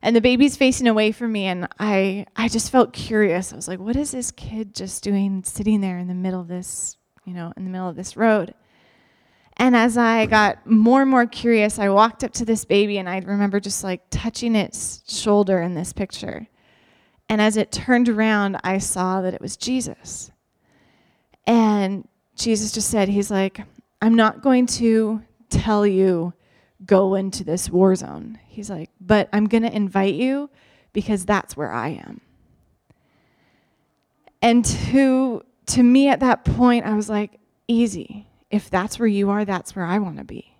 And 0.00 0.14
the 0.14 0.20
baby's 0.20 0.56
facing 0.56 0.86
away 0.86 1.10
from 1.10 1.32
me, 1.32 1.46
and 1.46 1.66
I, 1.80 2.26
I 2.36 2.48
just 2.48 2.70
felt 2.70 2.92
curious. 2.92 3.52
I 3.52 3.56
was 3.56 3.66
like, 3.66 3.80
what 3.80 3.96
is 3.96 4.12
this 4.12 4.30
kid 4.30 4.74
just 4.74 5.02
doing 5.02 5.42
sitting 5.42 5.80
there 5.80 5.98
in 5.98 6.06
the 6.06 6.14
middle 6.14 6.40
of 6.40 6.46
this, 6.46 6.96
you 7.24 7.34
know, 7.34 7.52
in 7.56 7.64
the 7.64 7.70
middle 7.70 7.88
of 7.88 7.96
this 7.96 8.16
road? 8.16 8.54
And 9.56 9.74
as 9.74 9.98
I 9.98 10.26
got 10.26 10.64
more 10.64 11.02
and 11.02 11.10
more 11.10 11.26
curious, 11.26 11.80
I 11.80 11.88
walked 11.88 12.22
up 12.22 12.32
to 12.34 12.44
this 12.44 12.64
baby, 12.64 12.98
and 12.98 13.08
I 13.08 13.18
remember 13.18 13.58
just 13.58 13.82
like 13.82 14.02
touching 14.10 14.54
its 14.54 15.02
shoulder 15.08 15.60
in 15.60 15.74
this 15.74 15.92
picture. 15.92 16.46
And 17.28 17.42
as 17.42 17.56
it 17.56 17.72
turned 17.72 18.08
around, 18.08 18.58
I 18.62 18.78
saw 18.78 19.20
that 19.20 19.34
it 19.34 19.40
was 19.40 19.56
Jesus. 19.56 20.30
And 21.44 22.06
Jesus 22.36 22.70
just 22.70 22.88
said, 22.88 23.08
He's 23.08 23.32
like, 23.32 23.60
I'm 24.00 24.14
not 24.14 24.42
going 24.42 24.66
to 24.66 25.22
tell 25.50 25.84
you 25.84 26.32
go 26.84 27.14
into 27.14 27.44
this 27.44 27.70
war 27.70 27.94
zone. 27.94 28.38
He's 28.46 28.70
like, 28.70 28.90
but 29.00 29.28
I'm 29.32 29.46
going 29.46 29.62
to 29.62 29.74
invite 29.74 30.14
you 30.14 30.50
because 30.92 31.24
that's 31.24 31.56
where 31.56 31.70
I 31.70 31.88
am. 31.88 32.20
And 34.40 34.64
to 34.64 35.42
to 35.66 35.82
me 35.82 36.08
at 36.08 36.20
that 36.20 36.44
point 36.44 36.86
I 36.86 36.94
was 36.94 37.10
like, 37.10 37.38
easy. 37.66 38.26
If 38.50 38.70
that's 38.70 38.98
where 38.98 39.08
you 39.08 39.28
are, 39.30 39.44
that's 39.44 39.76
where 39.76 39.84
I 39.84 39.98
want 39.98 40.16
to 40.16 40.24
be. 40.24 40.54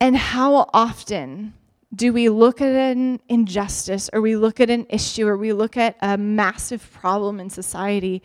And 0.00 0.16
how 0.16 0.68
often 0.74 1.54
do 1.94 2.12
we 2.12 2.28
look 2.28 2.60
at 2.60 2.74
an 2.74 3.20
injustice 3.28 4.10
or 4.12 4.20
we 4.20 4.36
look 4.36 4.60
at 4.60 4.68
an 4.68 4.86
issue 4.90 5.26
or 5.26 5.36
we 5.36 5.52
look 5.52 5.76
at 5.76 5.96
a 6.02 6.18
massive 6.18 6.92
problem 6.92 7.38
in 7.38 7.48
society 7.50 8.22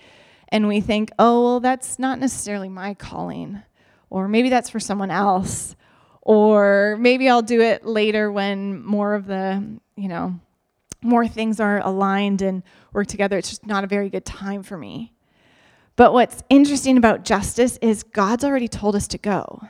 and 0.49 0.67
we 0.67 0.81
think, 0.81 1.11
oh, 1.19 1.43
well, 1.43 1.59
that's 1.59 1.99
not 1.99 2.19
necessarily 2.19 2.69
my 2.69 2.93
calling 2.93 3.61
or 4.09 4.27
maybe 4.27 4.49
that's 4.49 4.69
for 4.69 4.79
someone 4.79 5.11
else, 5.11 5.75
or 6.27 6.97
maybe 6.99 7.29
I'll 7.29 7.41
do 7.41 7.61
it 7.61 7.85
later 7.85 8.29
when 8.29 8.83
more 8.83 9.15
of 9.15 9.27
the, 9.27 9.65
you 9.95 10.09
know, 10.09 10.37
more 11.01 11.25
things 11.25 11.61
are 11.61 11.79
aligned 11.79 12.41
and 12.41 12.63
work 12.91 13.07
together. 13.07 13.37
It's 13.37 13.47
just 13.47 13.65
not 13.65 13.85
a 13.85 13.87
very 13.87 14.09
good 14.09 14.25
time 14.25 14.61
for 14.61 14.77
me. 14.77 15.13
But 15.95 16.11
what's 16.11 16.43
interesting 16.49 16.97
about 16.97 17.23
justice 17.23 17.77
is 17.81 18.03
God's 18.03 18.43
already 18.43 18.67
told 18.67 18.93
us 18.93 19.07
to 19.07 19.17
go. 19.17 19.69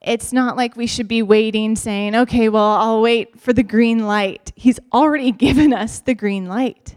It's 0.00 0.32
not 0.32 0.56
like 0.56 0.76
we 0.76 0.86
should 0.86 1.08
be 1.08 1.22
waiting, 1.22 1.74
saying, 1.74 2.14
okay, 2.14 2.48
well, 2.48 2.76
I'll 2.76 3.02
wait 3.02 3.40
for 3.40 3.52
the 3.52 3.64
green 3.64 4.06
light. 4.06 4.52
He's 4.54 4.78
already 4.92 5.32
given 5.46 5.72
us 5.72 5.98
the 5.98 6.14
green 6.14 6.46
light. 6.46 6.96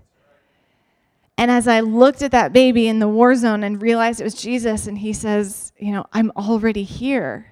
And 1.39 1.49
as 1.49 1.67
I 1.67 1.79
looked 1.79 2.21
at 2.21 2.33
that 2.33 2.53
baby 2.53 2.87
in 2.87 2.99
the 2.99 3.07
war 3.07 3.33
zone 3.33 3.63
and 3.63 3.81
realized 3.81 4.21
it 4.21 4.25
was 4.25 4.35
Jesus, 4.35 4.85
and 4.85 4.99
he 4.99 5.11
says, 5.11 5.73
You 5.79 5.91
know, 5.91 6.05
I'm 6.13 6.29
already 6.37 6.83
here, 6.83 7.50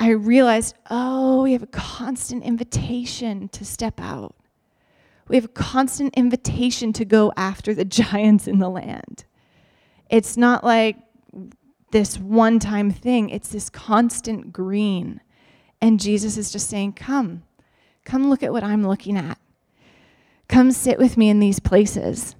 I 0.00 0.12
realized, 0.12 0.76
oh, 0.90 1.42
we 1.42 1.52
have 1.52 1.62
a 1.62 1.66
constant 1.66 2.42
invitation 2.42 3.48
to 3.50 3.66
step 3.66 4.00
out. 4.00 4.34
We 5.28 5.36
have 5.36 5.44
a 5.44 5.48
constant 5.48 6.14
invitation 6.16 6.94
to 6.94 7.04
go 7.04 7.32
after 7.36 7.74
the 7.74 7.84
giants 8.02 8.48
in 8.48 8.58
the 8.58 8.70
land. 8.70 9.24
It's 10.08 10.38
not 10.38 10.64
like 10.64 10.96
this 11.92 12.18
one 12.18 12.58
time 12.58 12.90
thing, 12.90 13.28
it's 13.28 13.50
this 13.50 13.68
constant 13.68 14.54
green. 14.54 15.20
And 15.82 16.00
Jesus 16.00 16.38
is 16.38 16.50
just 16.50 16.68
saying, 16.68 16.94
Come, 16.94 17.42
come 18.04 18.30
look 18.30 18.42
at 18.42 18.52
what 18.52 18.64
I'm 18.64 18.86
looking 18.86 19.18
at. 19.18 19.38
Come 20.48 20.72
sit 20.72 20.98
with 20.98 21.18
me 21.18 21.28
in 21.28 21.40
these 21.40 21.60
places. 21.60 22.34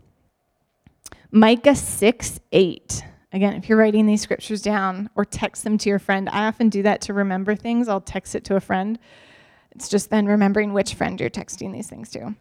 Micah 1.31 1.77
6 1.77 2.41
8. 2.53 3.05
Again, 3.33 3.55
if 3.55 3.69
you're 3.69 3.79
writing 3.79 4.07
these 4.07 4.21
scriptures 4.21 4.61
down 4.61 5.09
or 5.15 5.25
text 5.25 5.63
them 5.65 5.79
to 5.79 5.89
your 5.89 5.99
friend, 5.99 6.29
I 6.29 6.47
often 6.47 6.69
do 6.69 6.83
that 6.83 7.01
to 7.03 7.15
remember 7.15 7.55
things. 7.55 7.89
I'll 7.89 8.01
text 8.01 8.35
it 8.35 8.45
to 8.47 8.57
a 8.57 8.61
friend. 8.61 8.99
It's 9.73 9.89
just 9.89 10.11
then 10.11 10.27
remembering 10.27 10.73
which 10.73 10.95
friend 10.95 11.21
you're 11.21 11.31
texting 11.31 11.73
these 11.73 11.89
things 11.89 12.11
to. 12.11 12.35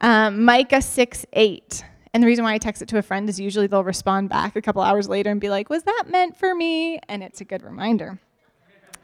Um, 0.00 0.44
Micah 0.44 0.80
6 0.80 1.26
8. 1.32 1.84
And 2.12 2.22
the 2.22 2.26
reason 2.26 2.44
why 2.44 2.54
I 2.54 2.58
text 2.58 2.82
it 2.82 2.88
to 2.88 2.98
a 2.98 3.02
friend 3.02 3.28
is 3.28 3.38
usually 3.38 3.66
they'll 3.66 3.84
respond 3.84 4.30
back 4.30 4.56
a 4.56 4.62
couple 4.62 4.82
hours 4.82 5.08
later 5.08 5.30
and 5.30 5.40
be 5.40 5.50
like, 5.50 5.68
Was 5.68 5.82
that 5.82 6.04
meant 6.08 6.36
for 6.36 6.54
me? 6.54 6.98
And 7.08 7.22
it's 7.22 7.40
a 7.40 7.44
good 7.44 7.62
reminder. 7.62 8.18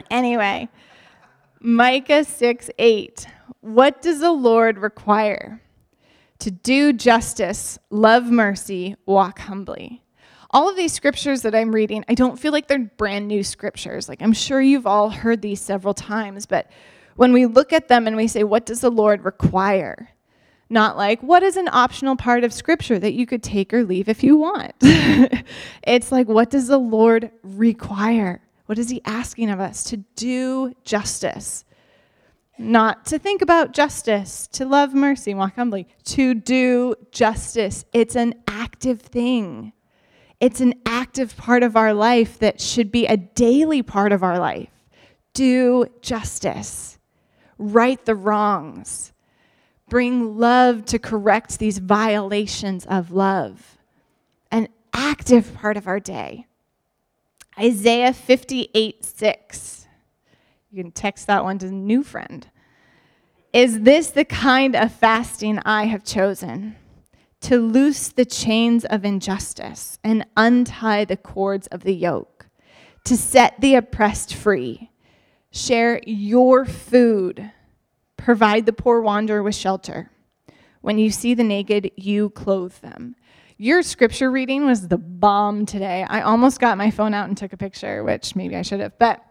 Anyway, 0.09 0.67
Micah 1.59 2.23
6 2.23 2.69
8. 2.77 3.27
What 3.61 4.01
does 4.01 4.19
the 4.19 4.31
Lord 4.31 4.79
require? 4.79 5.61
to 6.39 6.51
do 6.51 6.93
justice, 6.93 7.79
love 7.89 8.25
mercy, 8.29 8.95
walk 9.05 9.39
humbly. 9.39 10.03
All 10.51 10.69
of 10.69 10.77
these 10.77 10.93
scriptures 10.93 11.41
that 11.41 11.53
I'm 11.53 11.73
reading, 11.73 12.05
I 12.07 12.13
don't 12.13 12.39
feel 12.39 12.51
like 12.51 12.67
they're 12.67 12.79
brand 12.79 13.27
new 13.27 13.43
scriptures. 13.43 14.07
Like 14.07 14.21
I'm 14.21 14.33
sure 14.33 14.61
you've 14.61 14.87
all 14.87 15.09
heard 15.09 15.41
these 15.41 15.59
several 15.61 15.93
times, 15.93 16.45
but 16.45 16.69
when 17.15 17.33
we 17.33 17.45
look 17.45 17.73
at 17.73 17.87
them 17.87 18.07
and 18.07 18.15
we 18.15 18.27
say, 18.27 18.43
what 18.43 18.65
does 18.65 18.81
the 18.81 18.91
Lord 18.91 19.25
require? 19.25 20.09
Not 20.69 20.97
like, 20.97 21.21
what 21.21 21.43
is 21.43 21.57
an 21.57 21.69
optional 21.71 22.15
part 22.15 22.43
of 22.43 22.53
scripture 22.53 22.99
that 22.99 23.13
you 23.13 23.25
could 23.25 23.41
take 23.41 23.73
or 23.73 23.83
leave 23.83 24.09
if 24.09 24.23
you 24.23 24.37
want? 24.37 24.73
it's 24.81 26.11
like, 26.11 26.27
what 26.27 26.49
does 26.49 26.67
the 26.67 26.77
Lord 26.77 27.31
require? 27.41 28.41
What 28.65 28.77
is 28.77 28.89
He 28.89 29.01
asking 29.05 29.49
of 29.49 29.59
us? 29.59 29.83
To 29.85 29.97
do 30.15 30.73
justice, 30.83 31.63
not 32.57 33.05
to 33.07 33.17
think 33.17 33.41
about 33.41 33.71
justice, 33.71 34.47
to 34.53 34.65
love 34.65 34.93
mercy, 34.93 35.33
walk 35.33 35.55
humbly, 35.55 35.87
to 36.05 36.33
do 36.33 36.95
justice. 37.11 37.85
It's 37.93 38.15
an 38.15 38.35
active 38.47 39.01
thing. 39.01 39.71
It's 40.39 40.61
an 40.61 40.75
active 40.85 41.35
part 41.35 41.63
of 41.63 41.75
our 41.75 41.93
life 41.93 42.37
that 42.39 42.61
should 42.61 42.91
be 42.91 43.07
a 43.07 43.17
daily 43.17 43.81
part 43.81 44.11
of 44.11 44.23
our 44.23 44.37
life. 44.37 44.69
Do 45.33 45.87
justice, 46.01 46.99
right 47.57 48.03
the 48.05 48.15
wrongs, 48.15 49.13
bring 49.89 50.37
love 50.37 50.85
to 50.85 50.99
correct 50.99 51.57
these 51.57 51.79
violations 51.79 52.85
of 52.85 53.11
love. 53.11 53.77
An 54.51 54.67
active 54.93 55.55
part 55.55 55.75
of 55.75 55.87
our 55.87 55.99
day. 55.99 56.45
Isaiah 57.59 58.13
58 58.13 59.03
6. 59.03 59.87
You 60.69 60.83
can 60.83 60.91
text 60.91 61.25
that 61.27 61.43
one 61.43 61.57
to 61.59 61.67
a 61.67 61.71
new 61.71 62.03
friend. 62.03 62.47
Is 63.53 63.81
this 63.81 64.11
the 64.11 64.25
kind 64.25 64.75
of 64.75 64.91
fasting 64.91 65.59
I 65.65 65.85
have 65.85 66.03
chosen? 66.03 66.75
To 67.41 67.57
loose 67.59 68.09
the 68.09 68.25
chains 68.25 68.83
of 68.85 69.05
injustice 69.05 69.99
and 70.03 70.25
untie 70.35 71.05
the 71.05 71.17
cords 71.17 71.67
of 71.67 71.83
the 71.83 71.93
yoke, 71.93 72.47
to 73.05 73.15
set 73.15 73.61
the 73.61 73.75
oppressed 73.75 74.33
free, 74.33 74.89
share 75.51 76.01
your 76.05 76.65
food, 76.65 77.51
provide 78.17 78.65
the 78.65 78.73
poor 78.73 79.01
wanderer 79.01 79.43
with 79.43 79.55
shelter. 79.55 80.09
When 80.81 80.97
you 80.97 81.11
see 81.11 81.33
the 81.33 81.43
naked, 81.43 81.91
you 81.95 82.31
clothe 82.31 82.73
them. 82.75 83.15
Your 83.57 83.81
scripture 83.81 84.29
reading 84.29 84.65
was 84.65 84.87
the 84.87 84.97
bomb 84.97 85.65
today. 85.65 86.05
I 86.09 86.21
almost 86.21 86.59
got 86.59 86.77
my 86.77 86.91
phone 86.91 87.13
out 87.13 87.27
and 87.27 87.37
took 87.37 87.53
a 87.53 87.57
picture, 87.57 88.03
which 88.03 88.35
maybe 88.35 88.55
I 88.55 88.61
should 88.61 88.79
have, 88.79 88.97
but 88.99 89.23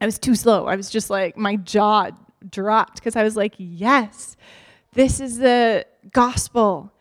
I 0.00 0.06
was 0.06 0.18
too 0.18 0.34
slow. 0.34 0.66
I 0.66 0.76
was 0.76 0.90
just 0.90 1.10
like, 1.10 1.36
my 1.36 1.56
jaw 1.56 2.10
dropped 2.48 2.94
because 2.94 3.16
I 3.16 3.22
was 3.22 3.36
like, 3.36 3.54
yes, 3.58 4.36
this 4.94 5.20
is 5.20 5.38
the 5.38 5.86
gospel. 6.12 6.91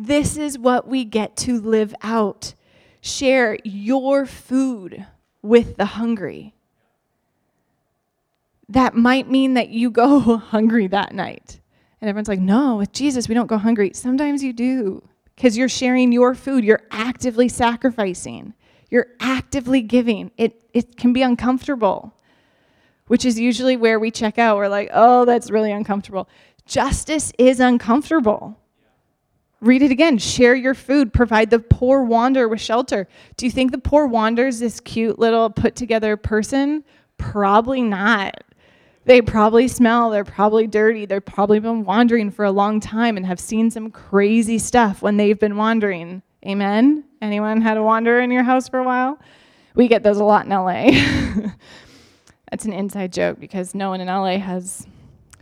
This 0.00 0.36
is 0.36 0.56
what 0.56 0.86
we 0.86 1.04
get 1.04 1.36
to 1.38 1.60
live 1.60 1.92
out. 2.02 2.54
Share 3.00 3.58
your 3.64 4.26
food 4.26 5.04
with 5.42 5.76
the 5.76 5.86
hungry. 5.86 6.54
That 8.68 8.94
might 8.94 9.28
mean 9.28 9.54
that 9.54 9.70
you 9.70 9.90
go 9.90 10.36
hungry 10.36 10.86
that 10.86 11.12
night. 11.12 11.58
And 12.00 12.08
everyone's 12.08 12.28
like, 12.28 12.38
no, 12.38 12.76
with 12.76 12.92
Jesus, 12.92 13.28
we 13.28 13.34
don't 13.34 13.48
go 13.48 13.58
hungry. 13.58 13.90
Sometimes 13.92 14.44
you 14.44 14.52
do 14.52 15.02
because 15.34 15.56
you're 15.56 15.68
sharing 15.68 16.12
your 16.12 16.32
food, 16.36 16.62
you're 16.62 16.86
actively 16.92 17.48
sacrificing, 17.48 18.54
you're 18.90 19.08
actively 19.18 19.82
giving. 19.82 20.30
It, 20.36 20.62
it 20.72 20.96
can 20.96 21.12
be 21.12 21.22
uncomfortable, 21.22 22.14
which 23.08 23.24
is 23.24 23.40
usually 23.40 23.76
where 23.76 23.98
we 23.98 24.12
check 24.12 24.38
out. 24.38 24.58
We're 24.58 24.68
like, 24.68 24.90
oh, 24.92 25.24
that's 25.24 25.50
really 25.50 25.72
uncomfortable. 25.72 26.28
Justice 26.66 27.32
is 27.36 27.58
uncomfortable. 27.58 28.56
Read 29.60 29.82
it 29.82 29.90
again. 29.90 30.18
Share 30.18 30.54
your 30.54 30.74
food. 30.74 31.12
Provide 31.12 31.50
the 31.50 31.58
poor 31.58 32.02
wanderer 32.02 32.48
with 32.48 32.60
shelter. 32.60 33.08
Do 33.36 33.44
you 33.44 33.50
think 33.50 33.72
the 33.72 33.78
poor 33.78 34.06
wanderer 34.06 34.46
is 34.46 34.60
this 34.60 34.78
cute 34.80 35.18
little 35.18 35.50
put 35.50 35.74
together 35.74 36.16
person? 36.16 36.84
Probably 37.16 37.82
not. 37.82 38.44
They 39.04 39.22
probably 39.22 39.68
smell, 39.68 40.10
they're 40.10 40.22
probably 40.22 40.66
dirty, 40.66 41.06
they've 41.06 41.24
probably 41.24 41.60
been 41.60 41.82
wandering 41.82 42.30
for 42.30 42.44
a 42.44 42.50
long 42.50 42.78
time 42.78 43.16
and 43.16 43.24
have 43.24 43.40
seen 43.40 43.70
some 43.70 43.90
crazy 43.90 44.58
stuff 44.58 45.00
when 45.00 45.16
they've 45.16 45.38
been 45.38 45.56
wandering. 45.56 46.20
Amen? 46.46 47.04
Anyone 47.22 47.62
had 47.62 47.78
a 47.78 47.82
wanderer 47.82 48.20
in 48.20 48.30
your 48.30 48.42
house 48.42 48.68
for 48.68 48.78
a 48.78 48.84
while? 48.84 49.18
We 49.74 49.88
get 49.88 50.02
those 50.02 50.18
a 50.18 50.24
lot 50.24 50.44
in 50.44 50.50
LA. 50.50 50.90
That's 52.50 52.66
an 52.66 52.74
inside 52.74 53.10
joke 53.14 53.40
because 53.40 53.74
no 53.74 53.88
one 53.88 54.02
in 54.02 54.08
LA 54.08 54.38
has 54.38 54.86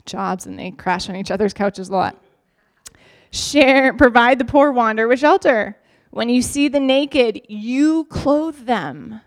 jobs 0.05 0.47
and 0.47 0.57
they 0.57 0.71
crash 0.71 1.09
on 1.09 1.17
each 1.17 1.33
other's 1.33 1.53
couches 1.53 1.89
a 1.89 1.93
lot. 1.93 2.23
Share, 3.31 3.93
provide 3.93 4.39
the 4.39 4.45
poor 4.45 4.73
wanderer 4.73 5.09
with 5.09 5.21
shelter. 5.21 5.77
When 6.11 6.29
you 6.29 6.43
see 6.43 6.69
the 6.69 6.81
naked, 6.81 7.43
you 7.49 8.05
clothe 8.05 8.67
them. 8.67 9.21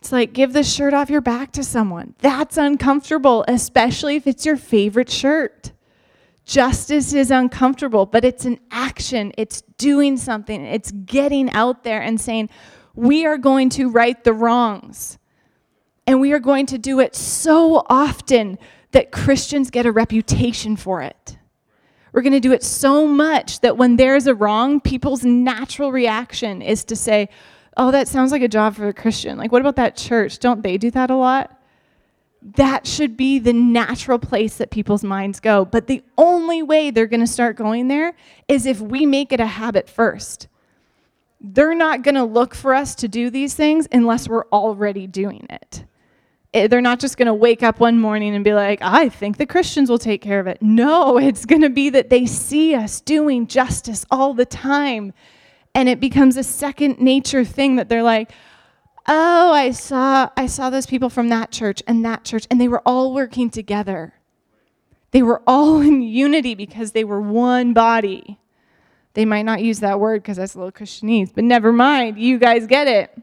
It's 0.00 0.12
like 0.12 0.34
give 0.34 0.52
the 0.52 0.62
shirt 0.62 0.92
off 0.92 1.08
your 1.08 1.22
back 1.22 1.52
to 1.52 1.64
someone. 1.64 2.14
That's 2.18 2.58
uncomfortable, 2.58 3.44
especially 3.48 4.16
if 4.16 4.26
it's 4.26 4.44
your 4.44 4.58
favorite 4.58 5.08
shirt. 5.08 5.72
Justice 6.44 7.14
is 7.14 7.30
uncomfortable, 7.30 8.04
but 8.04 8.22
it's 8.22 8.44
an 8.44 8.60
action. 8.70 9.32
It's 9.38 9.62
doing 9.78 10.18
something. 10.18 10.62
It's 10.62 10.90
getting 10.90 11.50
out 11.52 11.84
there 11.84 12.02
and 12.02 12.20
saying, 12.20 12.50
we 12.94 13.24
are 13.24 13.38
going 13.38 13.70
to 13.70 13.88
right 13.88 14.22
the 14.22 14.34
wrongs. 14.34 15.16
And 16.06 16.20
we 16.20 16.32
are 16.32 16.38
going 16.38 16.66
to 16.66 16.76
do 16.76 17.00
it 17.00 17.14
so 17.14 17.82
often 17.88 18.58
that 18.90 19.10
Christians 19.10 19.70
get 19.70 19.86
a 19.86 19.92
reputation 19.92 20.76
for 20.76 21.00
it. 21.00 21.38
We're 22.14 22.22
going 22.22 22.32
to 22.34 22.40
do 22.40 22.52
it 22.52 22.62
so 22.62 23.08
much 23.08 23.58
that 23.60 23.76
when 23.76 23.96
there's 23.96 24.28
a 24.28 24.36
wrong, 24.36 24.80
people's 24.80 25.24
natural 25.24 25.90
reaction 25.90 26.62
is 26.62 26.84
to 26.84 26.94
say, 26.94 27.28
oh, 27.76 27.90
that 27.90 28.06
sounds 28.06 28.30
like 28.30 28.40
a 28.40 28.46
job 28.46 28.76
for 28.76 28.86
a 28.86 28.94
Christian. 28.94 29.36
Like, 29.36 29.50
what 29.50 29.60
about 29.60 29.74
that 29.76 29.96
church? 29.96 30.38
Don't 30.38 30.62
they 30.62 30.78
do 30.78 30.92
that 30.92 31.10
a 31.10 31.16
lot? 31.16 31.60
That 32.40 32.86
should 32.86 33.16
be 33.16 33.40
the 33.40 33.52
natural 33.52 34.20
place 34.20 34.58
that 34.58 34.70
people's 34.70 35.02
minds 35.02 35.40
go. 35.40 35.64
But 35.64 35.88
the 35.88 36.04
only 36.16 36.62
way 36.62 36.92
they're 36.92 37.08
going 37.08 37.18
to 37.18 37.26
start 37.26 37.56
going 37.56 37.88
there 37.88 38.14
is 38.46 38.64
if 38.64 38.80
we 38.80 39.06
make 39.06 39.32
it 39.32 39.40
a 39.40 39.46
habit 39.46 39.90
first. 39.90 40.46
They're 41.40 41.74
not 41.74 42.02
going 42.02 42.14
to 42.14 42.22
look 42.22 42.54
for 42.54 42.74
us 42.74 42.94
to 42.96 43.08
do 43.08 43.28
these 43.28 43.54
things 43.54 43.88
unless 43.90 44.28
we're 44.28 44.46
already 44.52 45.08
doing 45.08 45.48
it. 45.50 45.84
Eh, 46.54 46.68
they're 46.68 46.80
not 46.80 47.00
just 47.00 47.16
going 47.16 47.26
to 47.26 47.34
wake 47.34 47.64
up 47.64 47.80
one 47.80 48.00
morning 48.00 48.34
and 48.34 48.44
be 48.44 48.54
like, 48.54 48.78
I 48.80 49.08
think 49.08 49.36
the 49.36 49.46
Christians 49.46 49.90
will 49.90 49.98
take 49.98 50.22
care 50.22 50.38
of 50.38 50.46
it. 50.46 50.62
No, 50.62 51.18
it's 51.18 51.44
going 51.44 51.62
to 51.62 51.70
be 51.70 51.90
that 51.90 52.08
they 52.08 52.24
see 52.24 52.74
us 52.74 53.00
doing 53.00 53.46
justice 53.48 54.06
all 54.10 54.32
the 54.32 54.46
time. 54.46 55.12
And 55.74 55.88
it 55.88 55.98
becomes 55.98 56.36
a 56.36 56.44
second 56.44 57.00
nature 57.00 57.44
thing 57.44 57.76
that 57.76 57.88
they're 57.88 58.02
like 58.02 58.30
oh 59.06 59.52
i 59.52 59.70
saw 59.70 60.30
i 60.34 60.46
saw 60.46 60.70
those 60.70 60.86
people 60.86 61.10
from 61.10 61.28
that 61.28 61.50
church 61.50 61.82
and 61.86 62.02
that 62.06 62.24
church 62.24 62.46
and 62.50 62.58
they 62.58 62.68
were 62.68 62.80
all 62.86 63.12
working 63.12 63.50
together. 63.50 64.14
They 65.10 65.22
were 65.22 65.42
all 65.46 65.80
in 65.82 66.00
unity 66.00 66.54
because 66.54 66.92
they 66.92 67.04
were 67.04 67.20
one 67.20 67.74
body. 67.74 68.38
They 69.12 69.24
might 69.24 69.42
not 69.42 69.62
use 69.62 69.80
that 69.80 70.00
word 70.00 70.22
because 70.22 70.38
that's 70.38 70.54
a 70.54 70.58
little 70.58 70.72
christianese 70.72 71.34
but 71.34 71.44
never 71.44 71.72
mind 71.72 72.18
you 72.18 72.38
guys 72.38 72.66
get 72.66 72.88
it 72.88 73.16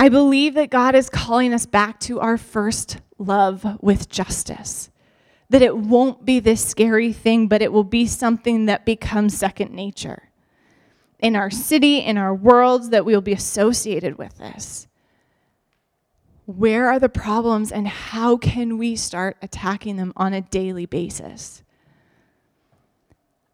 i 0.00 0.08
believe 0.08 0.54
that 0.54 0.70
god 0.70 0.94
is 0.94 1.08
calling 1.08 1.54
us 1.54 1.66
back 1.66 2.00
to 2.00 2.18
our 2.20 2.36
first 2.36 2.98
love 3.18 3.64
with 3.80 4.08
justice 4.08 4.90
that 5.48 5.62
it 5.62 5.76
won't 5.76 6.24
be 6.24 6.40
this 6.40 6.64
scary 6.64 7.12
thing 7.12 7.46
but 7.46 7.62
it 7.62 7.72
will 7.72 7.84
be 7.84 8.06
something 8.06 8.66
that 8.66 8.84
becomes 8.84 9.36
second 9.36 9.72
nature 9.72 10.30
in 11.22 11.36
our 11.36 11.50
city, 11.50 11.98
in 11.98 12.16
our 12.18 12.34
worlds, 12.34 12.90
that 12.90 13.04
we'll 13.04 13.20
be 13.20 13.32
associated 13.32 14.18
with 14.18 14.38
this. 14.38 14.88
Where 16.46 16.88
are 16.88 16.98
the 16.98 17.08
problems 17.08 17.70
and 17.70 17.86
how 17.86 18.36
can 18.36 18.78
we 18.78 18.96
start 18.96 19.36
attacking 19.40 19.96
them 19.96 20.12
on 20.16 20.32
a 20.32 20.40
daily 20.40 20.86
basis? 20.86 21.62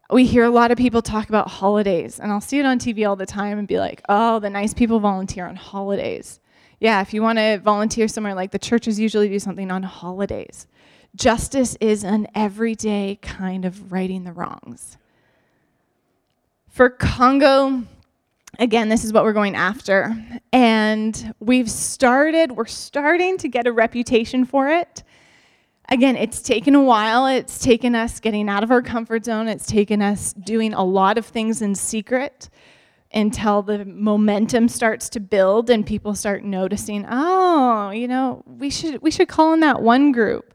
We 0.09 0.25
hear 0.25 0.45
a 0.45 0.49
lot 0.49 0.71
of 0.71 0.77
people 0.77 1.01
talk 1.01 1.27
about 1.27 1.49
holidays, 1.49 2.19
and 2.19 2.31
I'll 2.31 2.39
see 2.41 2.59
it 2.59 2.65
on 2.65 2.79
TV 2.79 3.07
all 3.07 3.17
the 3.17 3.25
time 3.25 3.59
and 3.59 3.67
be 3.67 3.77
like, 3.77 4.01
oh, 4.07 4.39
the 4.39 4.49
nice 4.49 4.73
people 4.73 4.99
volunteer 4.99 5.45
on 5.45 5.57
holidays. 5.57 6.39
Yeah, 6.79 7.01
if 7.01 7.13
you 7.13 7.21
want 7.21 7.39
to 7.39 7.59
volunteer 7.59 8.07
somewhere, 8.07 8.33
like 8.33 8.51
the 8.51 8.59
churches 8.59 8.99
usually 8.99 9.27
do 9.27 9.39
something 9.39 9.69
on 9.69 9.83
holidays. 9.83 10.67
Justice 11.15 11.75
is 11.81 12.03
an 12.03 12.27
everyday 12.35 13.19
kind 13.21 13.65
of 13.65 13.91
righting 13.91 14.23
the 14.23 14.31
wrongs. 14.31 14.97
For 16.69 16.89
Congo, 16.89 17.83
again, 18.59 18.87
this 18.87 19.03
is 19.03 19.11
what 19.11 19.23
we're 19.23 19.33
going 19.33 19.55
after. 19.55 20.15
And 20.53 21.33
we've 21.39 21.69
started, 21.69 22.51
we're 22.51 22.65
starting 22.65 23.37
to 23.39 23.47
get 23.47 23.67
a 23.67 23.71
reputation 23.71 24.45
for 24.45 24.69
it. 24.69 25.03
Again, 25.89 26.15
it's 26.15 26.41
taken 26.41 26.75
a 26.75 26.83
while. 26.83 27.27
It's 27.27 27.59
taken 27.59 27.95
us 27.95 28.19
getting 28.19 28.49
out 28.49 28.63
of 28.63 28.71
our 28.71 28.81
comfort 28.81 29.25
zone. 29.25 29.47
It's 29.47 29.65
taken 29.65 30.01
us 30.01 30.33
doing 30.33 30.73
a 30.73 30.83
lot 30.83 31.17
of 31.17 31.25
things 31.25 31.61
in 31.61 31.75
secret 31.75 32.49
until 33.13 33.61
the 33.61 33.85
momentum 33.85 34.67
starts 34.67 35.07
to 35.09 35.21
build 35.21 35.69
and 35.69 35.85
people 35.85 36.13
start 36.13 36.43
noticing, 36.43 37.05
oh, 37.09 37.89
you 37.91 38.07
know, 38.07 38.43
we 38.45 38.69
should 38.69 39.01
we 39.01 39.11
should 39.11 39.29
call 39.29 39.53
in 39.53 39.61
that 39.61 39.81
one 39.81 40.11
group. 40.11 40.53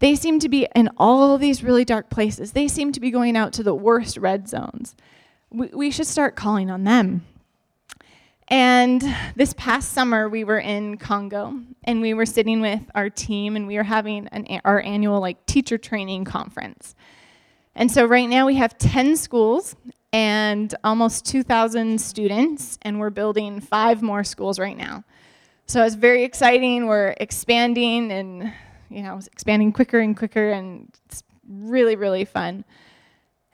They 0.00 0.14
seem 0.16 0.38
to 0.40 0.50
be 0.50 0.68
in 0.74 0.90
all 0.98 1.38
these 1.38 1.62
really 1.62 1.84
dark 1.84 2.10
places. 2.10 2.52
They 2.52 2.68
seem 2.68 2.92
to 2.92 3.00
be 3.00 3.10
going 3.10 3.36
out 3.38 3.54
to 3.54 3.62
the 3.62 3.74
worst 3.74 4.18
red 4.18 4.48
zones 4.48 4.94
we, 5.54 5.68
we 5.68 5.90
should 5.90 6.06
start 6.06 6.36
calling 6.36 6.70
on 6.70 6.84
them. 6.84 7.24
And 8.48 9.02
this 9.36 9.54
past 9.54 9.92
summer, 9.92 10.28
we 10.28 10.44
were 10.44 10.58
in 10.58 10.98
Congo, 10.98 11.58
and 11.84 12.02
we 12.02 12.12
were 12.12 12.26
sitting 12.26 12.60
with 12.60 12.82
our 12.94 13.08
team, 13.08 13.56
and 13.56 13.66
we 13.66 13.76
were 13.76 13.82
having 13.82 14.28
an, 14.28 14.60
our 14.64 14.80
annual 14.80 15.20
like 15.20 15.44
teacher 15.46 15.78
training 15.78 16.24
conference. 16.24 16.94
And 17.74 17.90
so 17.90 18.04
right 18.04 18.28
now 18.28 18.46
we 18.46 18.56
have 18.56 18.76
10 18.76 19.16
schools 19.16 19.76
and 20.12 20.74
almost 20.84 21.24
2,000 21.26 22.00
students, 22.00 22.78
and 22.82 23.00
we're 23.00 23.10
building 23.10 23.60
five 23.60 24.02
more 24.02 24.22
schools 24.22 24.58
right 24.58 24.76
now. 24.76 25.04
So 25.66 25.82
it's 25.82 25.94
very 25.94 26.22
exciting. 26.24 26.86
We're 26.86 27.14
expanding 27.18 28.12
and 28.12 28.52
you 28.90 29.02
know 29.02 29.18
expanding 29.32 29.72
quicker 29.72 29.98
and 29.98 30.14
quicker, 30.14 30.50
and 30.50 30.92
it's 31.06 31.22
really 31.48 31.96
really 31.96 32.26
fun. 32.26 32.64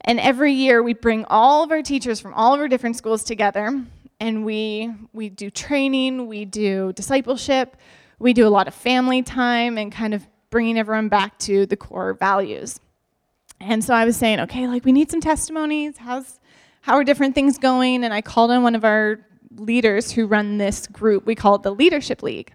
And 0.02 0.18
every 0.18 0.52
year 0.52 0.82
we 0.82 0.94
bring 0.94 1.24
all 1.26 1.62
of 1.62 1.70
our 1.70 1.82
teachers 1.82 2.18
from 2.18 2.34
all 2.34 2.52
of 2.52 2.60
our 2.60 2.66
different 2.66 2.96
schools 2.96 3.22
together 3.22 3.84
and 4.20 4.44
we 4.44 4.92
we 5.12 5.30
do 5.30 5.50
training, 5.50 6.26
we 6.28 6.44
do 6.44 6.92
discipleship, 6.92 7.76
we 8.18 8.32
do 8.32 8.46
a 8.46 8.50
lot 8.50 8.68
of 8.68 8.74
family 8.74 9.22
time 9.22 9.78
and 9.78 9.90
kind 9.90 10.14
of 10.14 10.26
bringing 10.50 10.78
everyone 10.78 11.08
back 11.08 11.38
to 11.38 11.66
the 11.66 11.76
core 11.76 12.14
values. 12.14 12.78
And 13.60 13.82
so 13.82 13.94
I 13.94 14.04
was 14.04 14.16
saying, 14.16 14.40
okay, 14.40 14.66
like 14.66 14.84
we 14.84 14.92
need 14.92 15.10
some 15.10 15.20
testimonies. 15.20 15.98
How's 15.98 16.38
how 16.82 16.94
are 16.94 17.04
different 17.04 17.34
things 17.34 17.58
going? 17.58 18.04
And 18.04 18.14
I 18.14 18.20
called 18.20 18.50
on 18.50 18.62
one 18.62 18.74
of 18.74 18.84
our 18.84 19.20
leaders 19.56 20.12
who 20.12 20.26
run 20.26 20.58
this 20.58 20.86
group. 20.86 21.26
We 21.26 21.34
call 21.34 21.56
it 21.56 21.62
the 21.62 21.74
Leadership 21.74 22.22
League. 22.22 22.52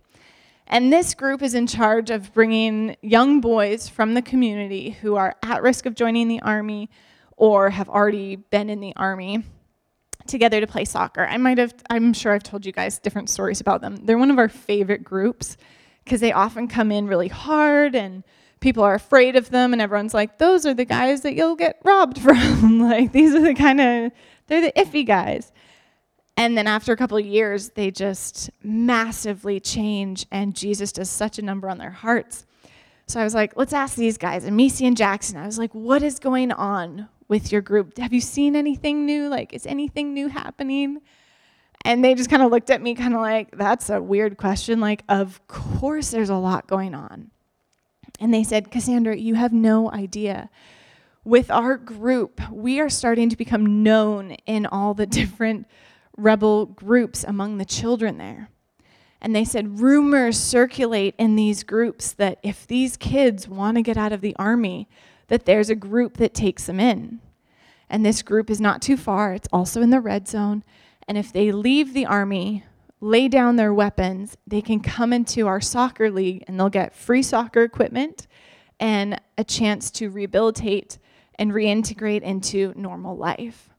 And 0.67 0.91
this 0.91 1.13
group 1.13 1.43
is 1.43 1.53
in 1.53 1.67
charge 1.67 2.09
of 2.09 2.33
bringing 2.33 2.95
young 3.01 3.39
boys 3.39 3.87
from 3.87 4.15
the 4.15 4.21
community 4.23 4.91
who 5.01 5.15
are 5.15 5.35
at 5.43 5.61
risk 5.61 5.85
of 5.85 5.93
joining 5.93 6.27
the 6.27 6.41
army, 6.41 6.89
or 7.37 7.69
have 7.69 7.87
already 7.87 8.37
been 8.37 8.69
in 8.71 8.79
the 8.79 8.93
army 8.95 9.43
together 10.27 10.59
to 10.59 10.67
play 10.67 10.85
soccer. 10.85 11.25
I 11.25 11.37
might 11.37 11.57
have, 11.57 11.73
I'm 11.89 12.13
sure 12.13 12.33
I've 12.33 12.43
told 12.43 12.65
you 12.65 12.71
guys 12.71 12.99
different 12.99 13.29
stories 13.29 13.61
about 13.61 13.81
them. 13.81 13.97
They're 13.97 14.17
one 14.17 14.31
of 14.31 14.39
our 14.39 14.49
favorite 14.49 15.03
groups 15.03 15.57
because 16.03 16.21
they 16.21 16.31
often 16.31 16.67
come 16.67 16.91
in 16.91 17.07
really 17.07 17.27
hard 17.27 17.95
and 17.95 18.23
people 18.59 18.83
are 18.83 18.95
afraid 18.95 19.35
of 19.35 19.49
them 19.49 19.73
and 19.73 19.81
everyone's 19.81 20.13
like, 20.13 20.37
those 20.37 20.65
are 20.65 20.73
the 20.73 20.85
guys 20.85 21.21
that 21.21 21.35
you'll 21.35 21.55
get 21.55 21.79
robbed 21.83 22.19
from. 22.21 22.79
like, 22.89 23.11
these 23.11 23.33
are 23.33 23.41
the 23.41 23.53
kind 23.53 23.81
of, 23.81 24.11
they're 24.47 24.61
the 24.61 24.73
iffy 24.75 25.05
guys. 25.05 25.51
And 26.37 26.57
then 26.57 26.67
after 26.67 26.91
a 26.91 26.97
couple 26.97 27.17
of 27.17 27.25
years, 27.25 27.69
they 27.69 27.91
just 27.91 28.49
massively 28.61 29.59
change 29.59 30.25
and 30.31 30.55
Jesus 30.55 30.91
does 30.91 31.09
such 31.09 31.39
a 31.39 31.41
number 31.41 31.69
on 31.69 31.77
their 31.77 31.91
hearts. 31.91 32.45
So 33.07 33.21
I 33.21 33.23
was 33.23 33.33
like, 33.35 33.53
let's 33.55 33.71
ask 33.71 33.95
these 33.95 34.17
guys. 34.17 34.43
And 34.43 34.57
Misi 34.57 34.85
and 34.85 34.97
Jackson, 34.97 35.37
I 35.37 35.45
was 35.45 35.59
like, 35.59 35.73
what 35.73 36.01
is 36.01 36.19
going 36.19 36.51
on 36.51 37.07
with 37.27 37.51
your 37.51 37.61
group? 37.61 37.97
Have 37.97 38.13
you 38.13 38.21
seen 38.21 38.55
anything 38.55 39.05
new? 39.05 39.27
Like, 39.27 39.53
is 39.53 39.65
anything 39.65 40.13
new 40.13 40.27
happening? 40.27 40.99
And 41.83 42.03
they 42.03 42.15
just 42.15 42.29
kind 42.29 42.41
of 42.41 42.51
looked 42.51 42.69
at 42.69 42.81
me, 42.81 42.95
kind 42.95 43.13
of 43.13 43.21
like, 43.21 43.55
that's 43.55 43.89
a 43.89 44.01
weird 44.01 44.37
question. 44.37 44.79
Like, 44.79 45.03
of 45.07 45.45
course, 45.47 46.11
there's 46.11 46.29
a 46.29 46.35
lot 46.35 46.67
going 46.67 46.95
on. 46.95 47.31
And 48.19 48.33
they 48.33 48.43
said, 48.43 48.71
Cassandra, 48.71 49.15
you 49.15 49.35
have 49.35 49.53
no 49.53 49.91
idea. 49.91 50.49
With 51.23 51.51
our 51.51 51.77
group, 51.77 52.41
we 52.51 52.79
are 52.79 52.89
starting 52.89 53.29
to 53.29 53.35
become 53.35 53.83
known 53.83 54.31
in 54.45 54.65
all 54.65 54.93
the 54.93 55.05
different 55.05 55.67
rebel 56.17 56.65
groups 56.65 57.23
among 57.23 57.57
the 57.57 57.65
children 57.65 58.17
there. 58.17 58.49
And 59.21 59.35
they 59.35 59.45
said 59.45 59.79
rumors 59.79 60.39
circulate 60.39 61.15
in 61.17 61.35
these 61.35 61.63
groups 61.63 62.13
that 62.13 62.39
if 62.43 62.67
these 62.67 62.95
kids 62.95 63.47
want 63.47 63.75
to 63.77 63.81
get 63.81 63.97
out 63.97 64.13
of 64.13 64.21
the 64.21 64.35
army, 64.37 64.87
that 65.27 65.45
there's 65.45 65.69
a 65.69 65.75
group 65.75 66.17
that 66.17 66.33
takes 66.33 66.65
them 66.65 66.79
in. 66.79 67.19
And 67.89 68.05
this 68.05 68.21
group 68.21 68.49
is 68.49 68.61
not 68.61 68.81
too 68.81 68.97
far, 68.97 69.33
it's 69.33 69.47
also 69.53 69.81
in 69.81 69.89
the 69.89 70.01
red 70.01 70.27
zone. 70.27 70.63
And 71.07 71.17
if 71.17 71.31
they 71.31 71.51
leave 71.51 71.93
the 71.93 72.05
army, 72.05 72.63
lay 72.99 73.27
down 73.27 73.55
their 73.55 73.73
weapons, 73.73 74.35
they 74.47 74.61
can 74.61 74.79
come 74.79 75.13
into 75.13 75.47
our 75.47 75.61
soccer 75.61 76.09
league 76.09 76.43
and 76.47 76.59
they'll 76.59 76.69
get 76.69 76.95
free 76.95 77.21
soccer 77.21 77.63
equipment 77.63 78.27
and 78.79 79.21
a 79.37 79.43
chance 79.43 79.91
to 79.91 80.09
rehabilitate 80.09 80.97
and 81.37 81.51
reintegrate 81.51 82.21
into 82.21 82.73
normal 82.75 83.15
life. 83.15 83.69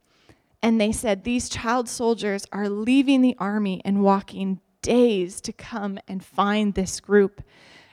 And 0.63 0.81
they 0.81 0.93
said 0.93 1.25
these 1.25 1.49
child 1.49 1.89
soldiers 1.89 2.47
are 2.53 2.69
leaving 2.69 3.23
the 3.23 3.37
army 3.39 3.83
and 3.85 4.03
walking 4.03 4.61
days 4.83 5.41
to 5.43 5.53
come 5.53 5.99
and 6.07 6.25
find 6.25 6.75
this 6.75 7.01
group. 7.01 7.43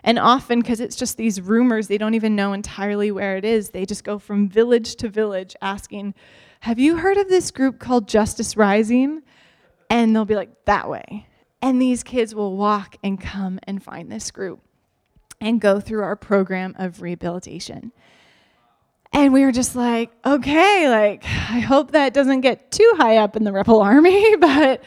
And 0.03 0.19
often, 0.19 0.59
because 0.59 0.79
it's 0.79 0.95
just 0.95 1.17
these 1.17 1.39
rumors, 1.39 1.87
they 1.87 1.97
don't 1.97 2.13
even 2.13 2.35
know 2.35 2.53
entirely 2.53 3.11
where 3.11 3.37
it 3.37 3.45
is. 3.45 3.69
They 3.69 3.85
just 3.85 4.03
go 4.03 4.19
from 4.19 4.49
village 4.49 4.95
to 4.97 5.09
village 5.09 5.55
asking, 5.61 6.13
Have 6.61 6.79
you 6.79 6.97
heard 6.97 7.17
of 7.17 7.29
this 7.29 7.51
group 7.51 7.79
called 7.79 8.07
Justice 8.07 8.57
Rising? 8.57 9.21
And 9.89 10.15
they'll 10.15 10.25
be 10.25 10.35
like, 10.35 10.65
That 10.65 10.89
way. 10.89 11.27
And 11.61 11.81
these 11.81 12.03
kids 12.03 12.35
will 12.35 12.57
walk 12.57 12.97
and 13.01 13.19
come 13.19 13.59
and 13.63 13.81
find 13.81 14.11
this 14.11 14.31
group 14.31 14.59
and 15.39 15.61
go 15.61 15.79
through 15.79 16.03
our 16.03 16.17
program 16.17 16.75
of 16.77 17.01
rehabilitation. 17.01 17.93
And 19.13 19.31
we 19.31 19.45
were 19.45 19.51
just 19.51 19.75
like, 19.75 20.11
okay, 20.25 20.89
like, 20.89 21.23
I 21.23 21.59
hope 21.59 21.91
that 21.91 22.13
doesn't 22.13 22.41
get 22.41 22.71
too 22.71 22.91
high 22.97 23.17
up 23.17 23.35
in 23.35 23.43
the 23.43 23.51
Rebel 23.51 23.79
Army, 23.79 24.35
but 24.39 24.83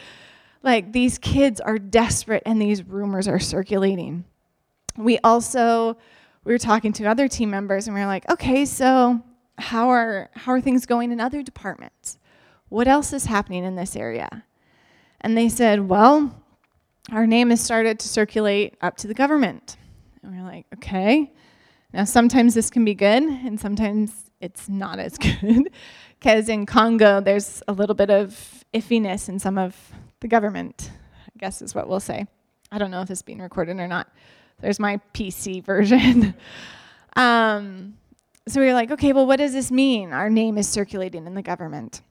like 0.63 0.93
these 0.93 1.17
kids 1.19 1.61
are 1.61 1.79
desperate 1.79 2.43
and 2.45 2.61
these 2.61 2.83
rumors 2.83 3.29
are 3.29 3.39
circulating. 3.39 4.25
We 4.97 5.19
also 5.19 5.97
we 6.45 6.53
were 6.53 6.59
talking 6.59 6.93
to 6.95 7.07
other 7.07 7.29
team 7.29 7.51
members 7.51 7.89
and 7.89 7.95
we 7.95 8.01
were 8.01 8.07
like, 8.07 8.29
okay, 8.31 8.65
so 8.65 9.21
how 9.59 9.89
are 9.89 10.31
how 10.35 10.53
are 10.53 10.61
things 10.61 10.87
going 10.87 11.13
in 11.13 11.21
other 11.21 11.43
departments? 11.43 12.19
What 12.69 12.89
else 12.89 13.13
is 13.13 13.27
happening 13.27 13.65
in 13.65 13.77
this 13.77 13.97
area? 13.97 14.45
And 15.21 15.37
they 15.37 15.49
said, 15.49 15.89
well, 15.89 16.43
our 17.11 17.27
name 17.27 17.51
has 17.51 17.61
started 17.61 17.99
to 18.01 18.09
circulate 18.09 18.77
up 18.81 18.97
to 18.99 19.07
the 19.07 19.15
government. 19.15 19.77
And 20.23 20.33
we 20.33 20.39
we're 20.39 20.47
like, 20.47 20.67
okay. 20.75 21.33
Now 21.93 22.05
sometimes 22.05 22.55
this 22.55 22.71
can 22.71 22.85
be 22.85 22.95
good 22.95 23.23
and 23.23 23.59
sometimes 23.59 24.31
it's 24.41 24.69
not 24.69 24.99
as 24.99 25.19
good 25.41 25.71
because 26.19 26.49
in 26.49 26.67
Congo 26.67 27.21
there's 27.21 27.63
a 27.69 27.73
little 27.73 27.95
bit 27.95 28.11
of 28.11 28.65
iffiness 28.75 29.29
in 29.29 29.39
some 29.39 29.59
of 29.59 29.77
the 30.21 30.29
government, 30.29 30.91
I 31.27 31.39
guess 31.39 31.63
is 31.63 31.75
what 31.75 31.89
we'll 31.89 32.01
say. 32.01 32.27
I 32.71 32.79
don't 32.79 32.91
know 32.91 33.03
if 33.03 33.11
it's 33.11 33.23
being 33.23 33.41
recorded 33.41 33.79
or 33.79 33.87
not. 33.87 34.09
There's 34.61 34.81
my 34.81 35.01
PC 35.15 35.63
version. 35.65 36.35
um, 37.17 37.97
so 38.49 38.61
we 38.61 38.67
were 38.67 38.73
like, 38.73 38.91
okay, 38.91 39.13
well, 39.13 39.27
what 39.27 39.37
does 39.37 39.53
this 39.53 39.71
mean? 39.71 40.13
Our 40.13 40.31
name 40.31 40.57
is 40.57 40.69
circulating 40.69 41.27
in 41.27 41.35
the 41.35 41.43
government. 41.43 42.03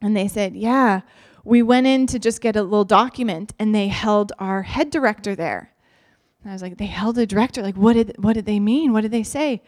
And 0.00 0.16
they 0.16 0.28
said, 0.28 0.54
yeah, 0.54 1.00
we 1.44 1.62
went 1.62 1.86
in 1.86 2.06
to 2.08 2.18
just 2.18 2.40
get 2.40 2.56
a 2.56 2.62
little 2.62 2.84
document 2.84 3.52
and 3.58 3.74
they 3.74 3.88
held 3.88 4.32
our 4.38 4.62
head 4.62 4.90
director 4.90 5.34
there. 5.34 5.72
And 6.42 6.50
I 6.50 6.54
was 6.54 6.62
like, 6.62 6.78
they 6.78 6.86
held 6.86 7.18
a 7.18 7.26
director? 7.26 7.62
Like, 7.62 7.76
what 7.76 7.94
did, 7.94 8.16
what 8.18 8.34
did 8.34 8.46
they 8.46 8.60
mean? 8.60 8.92
What 8.92 9.00
did 9.00 9.10
they 9.10 9.22
say? 9.22 9.62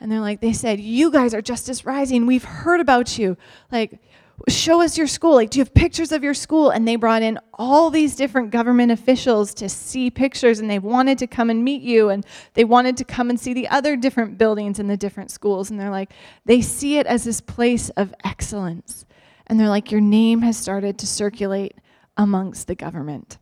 And 0.00 0.10
they're 0.10 0.20
like, 0.20 0.40
they 0.40 0.52
said, 0.52 0.80
you 0.80 1.10
guys 1.10 1.34
are 1.34 1.42
Justice 1.42 1.84
Rising. 1.84 2.26
We've 2.26 2.44
heard 2.44 2.80
about 2.80 3.18
you. 3.18 3.36
Like, 3.70 4.00
show 4.48 4.80
us 4.80 4.96
your 4.96 5.06
school. 5.06 5.34
Like, 5.34 5.50
do 5.50 5.58
you 5.58 5.64
have 5.64 5.74
pictures 5.74 6.12
of 6.12 6.22
your 6.22 6.34
school? 6.34 6.70
And 6.70 6.86
they 6.86 6.96
brought 6.96 7.22
in 7.22 7.38
all 7.54 7.90
these 7.90 8.16
different 8.16 8.50
government 8.50 8.92
officials 8.92 9.54
to 9.54 9.68
see 9.68 10.10
pictures, 10.10 10.60
and 10.60 10.70
they 10.70 10.78
wanted 10.78 11.18
to 11.18 11.26
come 11.26 11.50
and 11.50 11.64
meet 11.64 11.82
you, 11.82 12.08
and 12.08 12.24
they 12.54 12.64
wanted 12.64 12.96
to 12.98 13.04
come 13.04 13.30
and 13.30 13.38
see 13.38 13.52
the 13.52 13.68
other 13.68 13.96
different 13.96 14.38
buildings 14.38 14.78
and 14.78 14.88
the 14.88 14.96
different 14.96 15.30
schools. 15.30 15.70
And 15.70 15.78
they're 15.78 15.90
like, 15.90 16.12
they 16.44 16.60
see 16.60 16.98
it 16.98 17.06
as 17.06 17.24
this 17.24 17.40
place 17.40 17.90
of 17.90 18.14
excellence. 18.24 19.04
And 19.46 19.58
they're 19.58 19.68
like, 19.68 19.90
your 19.90 20.00
name 20.00 20.42
has 20.42 20.56
started 20.56 20.98
to 20.98 21.06
circulate 21.06 21.74
amongst 22.16 22.66
the 22.66 22.74
government. 22.74 23.38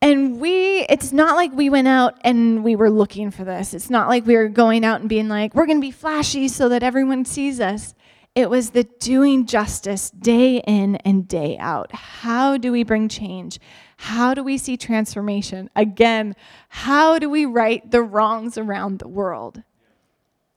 And 0.00 0.38
we, 0.38 0.80
it's 0.90 1.12
not 1.12 1.34
like 1.34 1.50
we 1.52 1.70
went 1.70 1.88
out 1.88 2.18
and 2.20 2.62
we 2.62 2.76
were 2.76 2.90
looking 2.90 3.30
for 3.30 3.42
this. 3.42 3.72
It's 3.72 3.88
not 3.88 4.06
like 4.06 4.26
we 4.26 4.36
were 4.36 4.48
going 4.48 4.84
out 4.84 5.00
and 5.00 5.08
being 5.08 5.28
like, 5.28 5.54
we're 5.54 5.64
going 5.64 5.78
to 5.78 5.86
be 5.86 5.90
flashy 5.90 6.46
so 6.46 6.68
that 6.68 6.82
everyone 6.82 7.24
sees 7.24 7.58
us. 7.58 7.94
It 8.34 8.50
was 8.50 8.70
the 8.70 8.82
doing 8.84 9.46
justice 9.46 10.10
day 10.10 10.56
in 10.66 10.96
and 10.96 11.28
day 11.28 11.56
out. 11.58 11.92
How 11.92 12.56
do 12.56 12.72
we 12.72 12.82
bring 12.82 13.08
change? 13.08 13.60
How 13.96 14.34
do 14.34 14.42
we 14.42 14.58
see 14.58 14.76
transformation? 14.76 15.70
Again, 15.76 16.34
how 16.68 17.20
do 17.20 17.30
we 17.30 17.46
right 17.46 17.88
the 17.88 18.02
wrongs 18.02 18.58
around 18.58 18.98
the 18.98 19.06
world? 19.06 19.62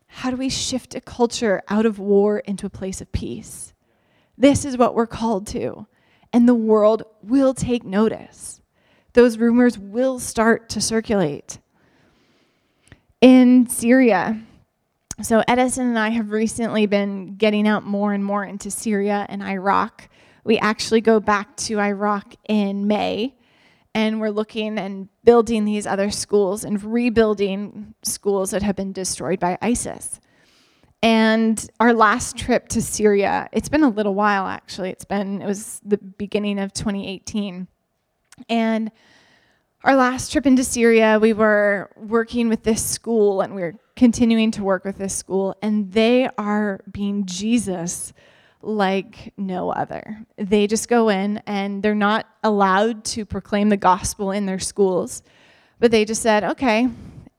How 0.07 0.31
do 0.31 0.37
we 0.37 0.49
shift 0.49 0.95
a 0.95 1.01
culture 1.01 1.61
out 1.67 1.85
of 1.85 1.99
war 1.99 2.39
into 2.39 2.65
a 2.65 2.71
place 2.71 2.99
of 2.99 3.11
peace? 3.11 3.73
This 4.35 4.65
is 4.65 4.75
what 4.75 4.95
we're 4.95 5.05
called 5.05 5.45
to. 5.47 5.85
And 6.33 6.49
the 6.49 6.55
world 6.55 7.03
will 7.21 7.53
take 7.53 7.83
notice. 7.83 8.59
Those 9.13 9.37
rumors 9.37 9.77
will 9.77 10.17
start 10.17 10.69
to 10.69 10.81
circulate. 10.81 11.59
In 13.21 13.67
Syria, 13.67 14.41
so, 15.21 15.43
Edison 15.47 15.87
and 15.87 15.99
I 15.99 16.09
have 16.09 16.31
recently 16.31 16.85
been 16.85 17.35
getting 17.35 17.67
out 17.67 17.83
more 17.83 18.13
and 18.13 18.23
more 18.23 18.43
into 18.43 18.69
Syria 18.69 19.25
and 19.29 19.41
Iraq. 19.41 20.09
We 20.43 20.59
actually 20.59 21.01
go 21.01 21.19
back 21.19 21.57
to 21.57 21.79
Iraq 21.79 22.35
in 22.47 22.87
May, 22.87 23.35
and 23.95 24.21
we're 24.21 24.29
looking 24.29 24.77
and 24.77 25.09
building 25.23 25.65
these 25.65 25.87
other 25.87 26.11
schools 26.11 26.63
and 26.63 26.81
rebuilding 26.83 27.95
schools 28.03 28.51
that 28.51 28.61
have 28.61 28.75
been 28.75 28.93
destroyed 28.93 29.39
by 29.39 29.57
ISIS. 29.61 30.19
And 31.01 31.67
our 31.79 31.93
last 31.93 32.37
trip 32.37 32.67
to 32.69 32.81
Syria, 32.81 33.49
it's 33.51 33.69
been 33.69 33.83
a 33.83 33.89
little 33.89 34.15
while 34.15 34.45
actually. 34.45 34.89
It's 34.89 35.05
been, 35.05 35.41
it 35.41 35.45
was 35.45 35.81
the 35.83 35.97
beginning 35.97 36.59
of 36.59 36.73
2018. 36.73 37.67
And 38.49 38.91
our 39.83 39.95
last 39.95 40.31
trip 40.31 40.45
into 40.45 40.63
Syria, 40.63 41.19
we 41.19 41.33
were 41.33 41.91
working 41.95 42.49
with 42.49 42.63
this 42.63 42.83
school 42.83 43.41
and 43.41 43.53
we're 43.55 43.75
continuing 43.95 44.51
to 44.51 44.63
work 44.63 44.83
with 44.85 44.97
this 44.97 45.15
school, 45.15 45.55
and 45.61 45.91
they 45.91 46.29
are 46.37 46.81
being 46.91 47.25
Jesus 47.25 48.13
like 48.61 49.33
no 49.37 49.71
other. 49.71 50.25
They 50.37 50.67
just 50.67 50.87
go 50.87 51.09
in 51.09 51.37
and 51.47 51.81
they're 51.81 51.95
not 51.95 52.27
allowed 52.43 53.05
to 53.05 53.25
proclaim 53.25 53.69
the 53.69 53.77
gospel 53.77 54.31
in 54.31 54.45
their 54.45 54.59
schools, 54.59 55.23
but 55.79 55.91
they 55.91 56.05
just 56.05 56.21
said, 56.21 56.43
okay, 56.43 56.89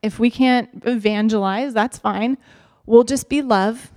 if 0.01 0.17
we 0.19 0.29
can't 0.29 0.69
evangelize, 0.85 1.73
that's 1.73 1.97
fine. 1.97 2.37
We'll 2.85 3.03
just 3.03 3.29
be 3.29 3.41
love 3.41 3.91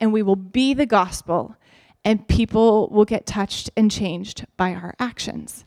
and 0.00 0.12
we 0.12 0.22
will 0.22 0.36
be 0.36 0.74
the 0.74 0.86
gospel, 0.86 1.56
and 2.04 2.26
people 2.28 2.88
will 2.90 3.04
get 3.04 3.26
touched 3.26 3.70
and 3.76 3.90
changed 3.90 4.46
by 4.56 4.72
our 4.72 4.94
actions. 5.00 5.64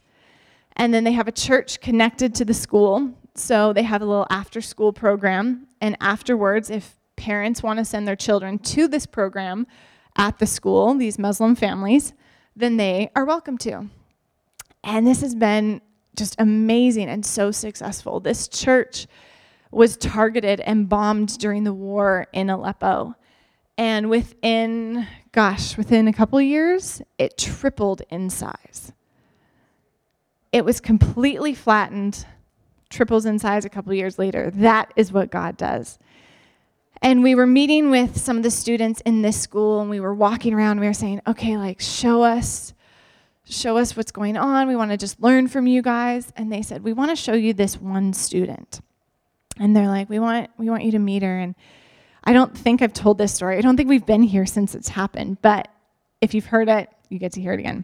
And 0.75 0.93
then 0.93 1.03
they 1.03 1.11
have 1.11 1.27
a 1.27 1.31
church 1.31 1.81
connected 1.81 2.33
to 2.35 2.45
the 2.45 2.53
school. 2.53 3.13
So 3.35 3.73
they 3.73 3.83
have 3.83 4.01
a 4.01 4.05
little 4.05 4.27
after 4.29 4.61
school 4.61 4.93
program. 4.93 5.67
And 5.79 5.97
afterwards, 5.99 6.69
if 6.69 6.97
parents 7.15 7.61
want 7.61 7.79
to 7.79 7.85
send 7.85 8.07
their 8.07 8.15
children 8.15 8.57
to 8.59 8.87
this 8.87 9.05
program 9.05 9.67
at 10.17 10.39
the 10.39 10.47
school, 10.47 10.93
these 10.95 11.19
Muslim 11.19 11.55
families, 11.55 12.13
then 12.55 12.77
they 12.77 13.09
are 13.15 13.25
welcome 13.25 13.57
to. 13.59 13.87
And 14.83 15.05
this 15.05 15.21
has 15.21 15.35
been 15.35 15.81
just 16.15 16.35
amazing 16.39 17.09
and 17.09 17.25
so 17.25 17.51
successful. 17.51 18.19
This 18.19 18.47
church 18.47 19.07
was 19.71 19.95
targeted 19.95 20.59
and 20.61 20.89
bombed 20.89 21.37
during 21.37 21.63
the 21.63 21.73
war 21.73 22.27
in 22.33 22.49
Aleppo. 22.49 23.15
And 23.77 24.09
within, 24.09 25.07
gosh, 25.31 25.77
within 25.77 26.07
a 26.07 26.13
couple 26.13 26.41
years, 26.41 27.01
it 27.17 27.37
tripled 27.37 28.01
in 28.09 28.29
size. 28.29 28.91
It 30.51 30.65
was 30.65 30.79
completely 30.79 31.53
flattened, 31.53 32.25
triples 32.89 33.25
in 33.25 33.39
size 33.39 33.65
a 33.65 33.69
couple 33.69 33.93
years 33.93 34.19
later. 34.19 34.51
That 34.51 34.91
is 34.95 35.13
what 35.13 35.31
God 35.31 35.57
does. 35.57 35.97
And 37.01 37.23
we 37.23 37.33
were 37.33 37.47
meeting 37.47 37.89
with 37.89 38.17
some 38.19 38.37
of 38.37 38.43
the 38.43 38.51
students 38.51 39.01
in 39.01 39.21
this 39.21 39.39
school, 39.39 39.81
and 39.81 39.89
we 39.89 39.99
were 39.99 40.13
walking 40.13 40.53
around. 40.53 40.79
We 40.79 40.85
were 40.85 40.93
saying, 40.93 41.21
okay, 41.25 41.57
like, 41.57 41.79
show 41.79 42.21
us, 42.21 42.73
show 43.45 43.77
us 43.77 43.97
what's 43.97 44.11
going 44.11 44.37
on. 44.37 44.67
We 44.67 44.75
want 44.75 44.91
to 44.91 44.97
just 44.97 45.19
learn 45.19 45.47
from 45.47 45.65
you 45.65 45.81
guys. 45.81 46.31
And 46.35 46.51
they 46.51 46.61
said, 46.61 46.83
we 46.83 46.93
want 46.93 47.09
to 47.09 47.15
show 47.15 47.33
you 47.33 47.53
this 47.53 47.81
one 47.81 48.13
student. 48.13 48.81
And 49.57 49.75
they're 49.75 49.87
like, 49.87 50.09
we 50.09 50.19
want, 50.19 50.51
we 50.57 50.69
want 50.69 50.83
you 50.83 50.91
to 50.91 50.99
meet 50.99 51.23
her. 51.23 51.39
And 51.39 51.55
I 52.23 52.33
don't 52.33 52.55
think 52.55 52.83
I've 52.83 52.93
told 52.93 53.17
this 53.17 53.33
story. 53.33 53.57
I 53.57 53.61
don't 53.61 53.77
think 53.77 53.89
we've 53.89 54.05
been 54.05 54.23
here 54.23 54.45
since 54.45 54.75
it's 54.75 54.89
happened. 54.89 55.41
But 55.41 55.69
if 56.19 56.35
you've 56.35 56.45
heard 56.45 56.69
it, 56.69 56.89
you 57.09 57.17
get 57.17 57.31
to 57.33 57.41
hear 57.41 57.53
it 57.53 57.59
again. 57.59 57.83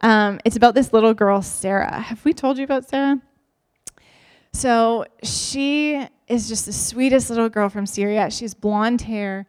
Um, 0.00 0.40
it's 0.44 0.56
about 0.56 0.74
this 0.74 0.92
little 0.92 1.14
girl, 1.14 1.42
Sarah. 1.42 2.00
Have 2.00 2.24
we 2.24 2.32
told 2.32 2.58
you 2.58 2.64
about 2.64 2.88
Sarah? 2.88 3.20
So 4.52 5.04
she 5.22 6.06
is 6.28 6.48
just 6.48 6.66
the 6.66 6.72
sweetest 6.72 7.30
little 7.30 7.48
girl 7.48 7.68
from 7.68 7.86
Syria. 7.86 8.30
She 8.30 8.44
has 8.44 8.54
blonde 8.54 9.02
hair 9.02 9.46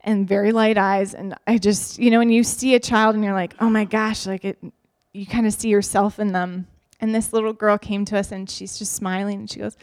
and 0.00 0.28
very 0.28 0.52
light 0.52 0.78
eyes. 0.78 1.14
And 1.14 1.34
I 1.46 1.58
just, 1.58 1.98
you 1.98 2.10
know, 2.10 2.18
when 2.18 2.30
you 2.30 2.44
see 2.44 2.74
a 2.74 2.80
child 2.80 3.14
and 3.14 3.24
you're 3.24 3.34
like, 3.34 3.54
oh 3.60 3.70
my 3.70 3.84
gosh, 3.84 4.26
like 4.26 4.44
it, 4.44 4.58
you 5.12 5.26
kind 5.26 5.46
of 5.46 5.54
see 5.54 5.68
yourself 5.68 6.18
in 6.18 6.32
them. 6.32 6.66
And 7.00 7.14
this 7.14 7.32
little 7.32 7.52
girl 7.52 7.78
came 7.78 8.04
to 8.06 8.18
us 8.18 8.32
and 8.32 8.48
she's 8.48 8.78
just 8.78 8.92
smiling 8.92 9.40
and 9.40 9.50
she 9.50 9.58
goes, 9.58 9.76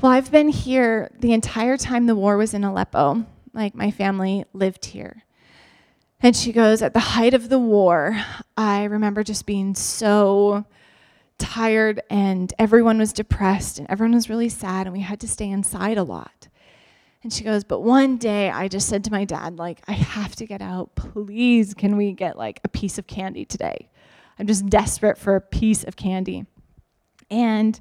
Well, 0.00 0.12
I've 0.12 0.30
been 0.30 0.48
here 0.48 1.10
the 1.18 1.32
entire 1.32 1.76
time 1.76 2.06
the 2.06 2.16
war 2.16 2.36
was 2.36 2.54
in 2.54 2.64
Aleppo. 2.64 3.24
Like 3.52 3.74
my 3.74 3.90
family 3.90 4.44
lived 4.52 4.86
here. 4.86 5.24
And 6.22 6.36
she 6.36 6.52
goes, 6.52 6.82
At 6.82 6.92
the 6.92 7.00
height 7.00 7.34
of 7.34 7.48
the 7.48 7.58
war, 7.58 8.16
I 8.56 8.84
remember 8.84 9.22
just 9.22 9.46
being 9.46 9.74
so 9.74 10.64
tired 11.38 12.02
and 12.10 12.52
everyone 12.58 12.98
was 12.98 13.14
depressed 13.14 13.78
and 13.78 13.88
everyone 13.90 14.14
was 14.14 14.28
really 14.28 14.50
sad 14.50 14.86
and 14.86 14.92
we 14.92 15.00
had 15.00 15.20
to 15.20 15.28
stay 15.28 15.48
inside 15.48 15.96
a 15.96 16.02
lot. 16.02 16.48
And 17.22 17.32
she 17.32 17.42
goes, 17.42 17.64
But 17.64 17.80
one 17.80 18.18
day 18.18 18.50
I 18.50 18.68
just 18.68 18.88
said 18.88 19.04
to 19.04 19.10
my 19.10 19.24
dad, 19.24 19.56
like, 19.56 19.80
I 19.88 19.92
have 19.92 20.36
to 20.36 20.46
get 20.46 20.60
out. 20.60 20.94
Please, 20.94 21.72
can 21.72 21.96
we 21.96 22.12
get 22.12 22.36
like 22.36 22.60
a 22.64 22.68
piece 22.68 22.98
of 22.98 23.06
candy 23.06 23.46
today? 23.46 23.88
I'm 24.38 24.46
just 24.46 24.66
desperate 24.66 25.18
for 25.18 25.36
a 25.36 25.40
piece 25.40 25.84
of 25.84 25.96
candy. 25.96 26.46
And 27.30 27.78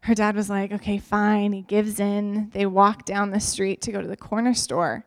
her 0.00 0.14
dad 0.14 0.36
was 0.36 0.48
like, 0.48 0.70
Okay, 0.70 0.98
fine. 0.98 1.52
He 1.52 1.62
gives 1.62 1.98
in. 1.98 2.50
They 2.50 2.66
walk 2.66 3.04
down 3.04 3.30
the 3.30 3.40
street 3.40 3.80
to 3.82 3.92
go 3.92 4.00
to 4.00 4.08
the 4.08 4.16
corner 4.16 4.54
store. 4.54 5.04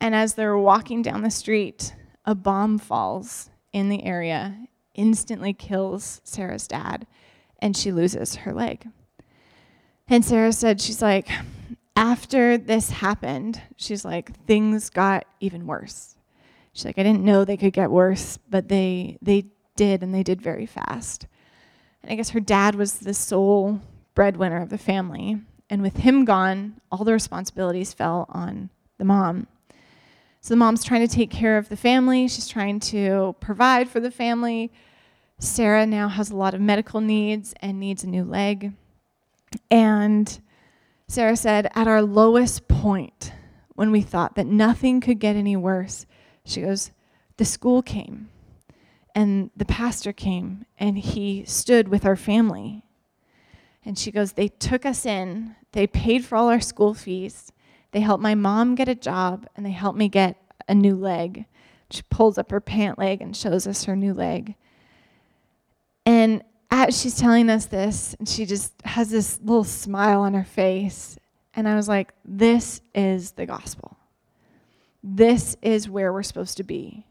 And 0.00 0.14
as 0.14 0.34
they're 0.34 0.58
walking 0.58 1.02
down 1.02 1.22
the 1.22 1.30
street, 1.30 1.94
a 2.26 2.34
bomb 2.34 2.78
falls 2.78 3.50
in 3.72 3.88
the 3.88 4.04
area, 4.04 4.66
instantly 4.94 5.52
kills 5.52 6.20
Sarah's 6.24 6.66
dad, 6.66 7.06
and 7.60 7.76
she 7.76 7.92
loses 7.92 8.36
her 8.36 8.52
leg. 8.52 8.88
And 10.08 10.24
Sarah 10.24 10.52
said, 10.52 10.80
She's 10.80 11.02
like, 11.02 11.28
after 11.96 12.58
this 12.58 12.90
happened, 12.90 13.60
she's 13.76 14.04
like, 14.04 14.36
things 14.46 14.90
got 14.90 15.24
even 15.40 15.66
worse. 15.66 16.16
She's 16.72 16.84
like, 16.84 16.98
I 16.98 17.02
didn't 17.02 17.24
know 17.24 17.44
they 17.44 17.56
could 17.56 17.72
get 17.72 17.90
worse, 17.90 18.38
but 18.50 18.68
they 18.68 19.18
they 19.22 19.46
did, 19.76 20.02
and 20.02 20.14
they 20.14 20.22
did 20.22 20.42
very 20.42 20.66
fast. 20.66 21.26
And 22.02 22.12
I 22.12 22.16
guess 22.16 22.30
her 22.30 22.40
dad 22.40 22.74
was 22.74 22.98
the 22.98 23.14
sole 23.14 23.80
breadwinner 24.14 24.60
of 24.60 24.68
the 24.68 24.78
family, 24.78 25.40
and 25.70 25.80
with 25.80 25.96
him 25.96 26.24
gone, 26.24 26.80
all 26.92 27.04
the 27.04 27.12
responsibilities 27.12 27.94
fell 27.94 28.26
on 28.28 28.70
the 28.98 29.04
mom. 29.04 29.46
So 30.46 30.54
the 30.54 30.58
mom's 30.58 30.84
trying 30.84 31.04
to 31.04 31.12
take 31.12 31.32
care 31.32 31.58
of 31.58 31.68
the 31.68 31.76
family. 31.76 32.28
She's 32.28 32.46
trying 32.46 32.78
to 32.78 33.34
provide 33.40 33.88
for 33.88 33.98
the 33.98 34.12
family. 34.12 34.70
Sarah 35.40 35.84
now 35.86 36.06
has 36.06 36.30
a 36.30 36.36
lot 36.36 36.54
of 36.54 36.60
medical 36.60 37.00
needs 37.00 37.52
and 37.60 37.80
needs 37.80 38.04
a 38.04 38.06
new 38.06 38.22
leg. 38.22 38.72
And 39.72 40.40
Sarah 41.08 41.34
said, 41.34 41.68
at 41.74 41.88
our 41.88 42.00
lowest 42.00 42.68
point, 42.68 43.32
when 43.74 43.90
we 43.90 44.02
thought 44.02 44.36
that 44.36 44.46
nothing 44.46 45.00
could 45.00 45.18
get 45.18 45.34
any 45.34 45.56
worse, 45.56 46.06
she 46.44 46.60
goes, 46.60 46.92
the 47.38 47.44
school 47.44 47.82
came 47.82 48.28
and 49.16 49.50
the 49.56 49.64
pastor 49.64 50.12
came 50.12 50.64
and 50.78 50.96
he 50.96 51.44
stood 51.44 51.88
with 51.88 52.06
our 52.06 52.14
family. 52.14 52.84
And 53.84 53.98
she 53.98 54.12
goes, 54.12 54.34
they 54.34 54.46
took 54.46 54.86
us 54.86 55.04
in, 55.04 55.56
they 55.72 55.88
paid 55.88 56.24
for 56.24 56.36
all 56.36 56.48
our 56.48 56.60
school 56.60 56.94
fees, 56.94 57.50
they 57.96 58.02
helped 58.02 58.22
my 58.22 58.34
mom 58.34 58.74
get 58.74 58.90
a 58.90 58.94
job, 58.94 59.46
and 59.56 59.64
they 59.64 59.70
helped 59.70 59.98
me 59.98 60.10
get 60.10 60.36
a 60.68 60.74
new 60.74 60.94
leg. 60.94 61.46
She 61.88 62.02
pulls 62.10 62.36
up 62.36 62.50
her 62.50 62.60
pant 62.60 62.98
leg 62.98 63.22
and 63.22 63.34
shows 63.34 63.66
us 63.66 63.84
her 63.84 63.96
new 63.96 64.12
leg. 64.12 64.54
And 66.04 66.44
as 66.70 67.00
she's 67.00 67.16
telling 67.16 67.48
us 67.48 67.64
this, 67.64 68.14
and 68.18 68.28
she 68.28 68.44
just 68.44 68.74
has 68.84 69.08
this 69.08 69.40
little 69.42 69.64
smile 69.64 70.20
on 70.20 70.34
her 70.34 70.44
face. 70.44 71.16
And 71.54 71.66
I 71.66 71.74
was 71.74 71.88
like, 71.88 72.12
this 72.22 72.82
is 72.94 73.30
the 73.30 73.46
gospel. 73.46 73.96
This 75.02 75.56
is 75.62 75.88
where 75.88 76.12
we're 76.12 76.22
supposed 76.22 76.58
to 76.58 76.64
be. 76.64 77.06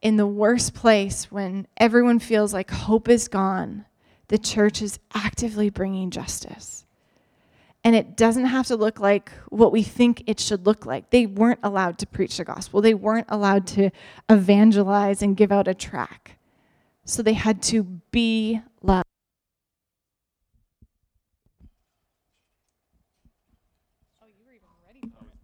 In 0.00 0.16
the 0.16 0.28
worst 0.28 0.74
place, 0.74 1.28
when 1.28 1.66
everyone 1.76 2.20
feels 2.20 2.54
like 2.54 2.70
hope 2.70 3.08
is 3.08 3.26
gone, 3.26 3.84
the 4.28 4.38
church 4.38 4.80
is 4.80 5.00
actively 5.12 5.70
bringing 5.70 6.12
justice. 6.12 6.84
And 7.84 7.94
it 7.94 8.16
doesn't 8.16 8.46
have 8.46 8.66
to 8.66 8.76
look 8.76 8.98
like 9.00 9.30
what 9.48 9.72
we 9.72 9.82
think 9.82 10.24
it 10.26 10.40
should 10.40 10.66
look 10.66 10.84
like. 10.84 11.10
They 11.10 11.26
weren't 11.26 11.60
allowed 11.62 11.98
to 11.98 12.06
preach 12.06 12.36
the 12.36 12.44
gospel, 12.44 12.80
they 12.80 12.94
weren't 12.94 13.26
allowed 13.30 13.66
to 13.68 13.90
evangelize 14.28 15.22
and 15.22 15.36
give 15.36 15.52
out 15.52 15.68
a 15.68 15.74
track. 15.74 16.38
So 17.04 17.22
they 17.22 17.32
had 17.32 17.62
to 17.64 17.84
be 18.10 18.60
love. 18.82 19.04
You 24.20 24.44
were 24.44 24.52
even 24.52 24.68
ready 24.86 25.00
for 25.00 25.24
it. 25.24 25.38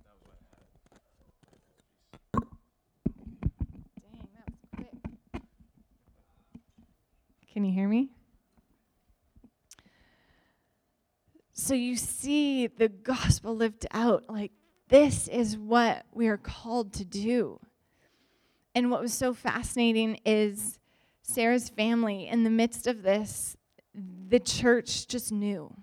Dang, 4.12 4.28
that 4.36 4.46
was 4.50 4.68
quick. 4.76 5.42
Can 7.52 7.64
you 7.64 7.72
hear 7.72 7.88
me? 7.88 8.10
So 11.64 11.72
you 11.72 11.96
see 11.96 12.66
the 12.66 12.90
gospel 12.90 13.56
lived 13.56 13.86
out. 13.90 14.24
Like, 14.28 14.52
this 14.88 15.28
is 15.28 15.56
what 15.56 16.04
we 16.12 16.28
are 16.28 16.36
called 16.36 16.92
to 16.92 17.06
do. 17.06 17.58
And 18.74 18.90
what 18.90 19.00
was 19.00 19.14
so 19.14 19.32
fascinating 19.32 20.20
is 20.26 20.78
Sarah's 21.22 21.70
family, 21.70 22.28
in 22.28 22.44
the 22.44 22.50
midst 22.50 22.86
of 22.86 23.02
this, 23.02 23.56
the 23.94 24.40
church 24.40 25.06
just 25.06 25.32
knew. 25.32 25.74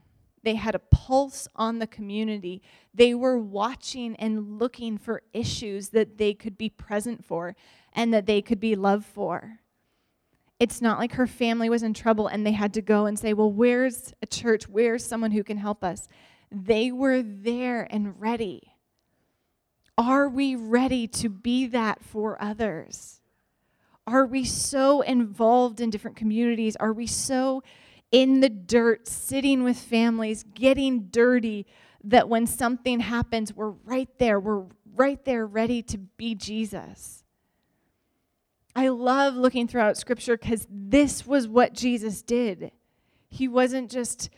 They 0.44 0.54
had 0.54 0.76
a 0.76 0.80
pulse 0.80 1.48
on 1.56 1.80
the 1.80 1.88
community. 1.88 2.62
They 2.94 3.16
were 3.16 3.40
watching 3.40 4.16
and 4.18 4.60
looking 4.60 5.00
for 5.00 5.24
issues 5.34 5.90
that 5.90 6.20
they 6.20 6.36
could 6.36 6.60
be 6.60 6.70
present 6.70 7.26
for 7.26 7.56
and 7.92 8.14
that 8.14 8.28
they 8.28 8.44
could 8.44 8.60
be 8.60 8.76
loved 8.76 9.08
for. 9.08 9.61
It's 10.62 10.80
not 10.80 11.00
like 11.00 11.14
her 11.14 11.26
family 11.26 11.72
was 11.72 11.82
in 11.82 11.96
trouble 11.96 12.28
and 12.28 12.46
they 12.46 12.52
had 12.52 12.76
to 12.76 12.84
go 12.84 13.08
and 13.08 13.18
say, 13.18 13.34
Well, 13.34 13.52
where's 13.52 14.14
a 14.22 14.28
church? 14.28 14.70
Where's 14.70 15.04
someone 15.04 15.32
who 15.32 15.44
can 15.44 15.58
help 15.58 15.84
us? 15.84 16.08
They 16.52 16.92
were 16.92 17.24
there 17.24 17.88
and 17.90 18.22
ready. 18.22 18.76
Are 19.98 20.30
we 20.30 20.56
ready 20.56 21.08
to 21.08 21.30
be 21.30 21.66
that 21.66 22.04
for 22.04 22.40
others? 22.40 23.22
Are 24.06 24.28
we 24.28 24.46
so 24.46 25.02
involved 25.02 25.82
in 25.82 25.90
different 25.90 26.16
communities? 26.16 26.76
Are 26.76 26.94
we 26.94 27.08
so 27.08 27.64
in 28.12 28.42
the 28.42 28.50
dirt, 28.50 29.08
sitting 29.08 29.64
with 29.64 29.80
families, 29.80 30.44
getting 30.54 31.08
dirty, 31.08 31.66
that 32.04 32.30
when 32.30 32.46
something 32.46 33.00
happens, 33.00 33.52
we're 33.52 33.74
right 33.84 34.10
there. 34.20 34.40
We're 34.40 34.66
right 34.94 35.26
there 35.26 35.48
ready 35.48 35.82
to 35.82 35.98
be 35.98 36.36
Jesus. 36.36 37.21
I 38.76 38.88
love 38.90 39.36
looking 39.36 39.68
throughout 39.68 39.98
scripture 39.98 40.38
because 40.38 40.68
this 40.70 41.26
was 41.26 41.48
what 41.48 41.74
Jesus 41.74 42.22
did. 42.22 42.72
He 43.30 43.48
wasn't 43.48 43.92
just 43.92 44.30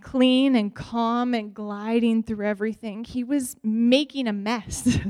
clean 0.00 0.56
and 0.56 0.74
calm 0.74 1.34
and 1.34 1.54
gliding 1.54 2.22
through 2.22 2.46
everything, 2.46 3.04
he 3.04 3.22
was 3.22 3.56
making 3.62 4.26
a 4.26 4.32
mess. 4.32 4.98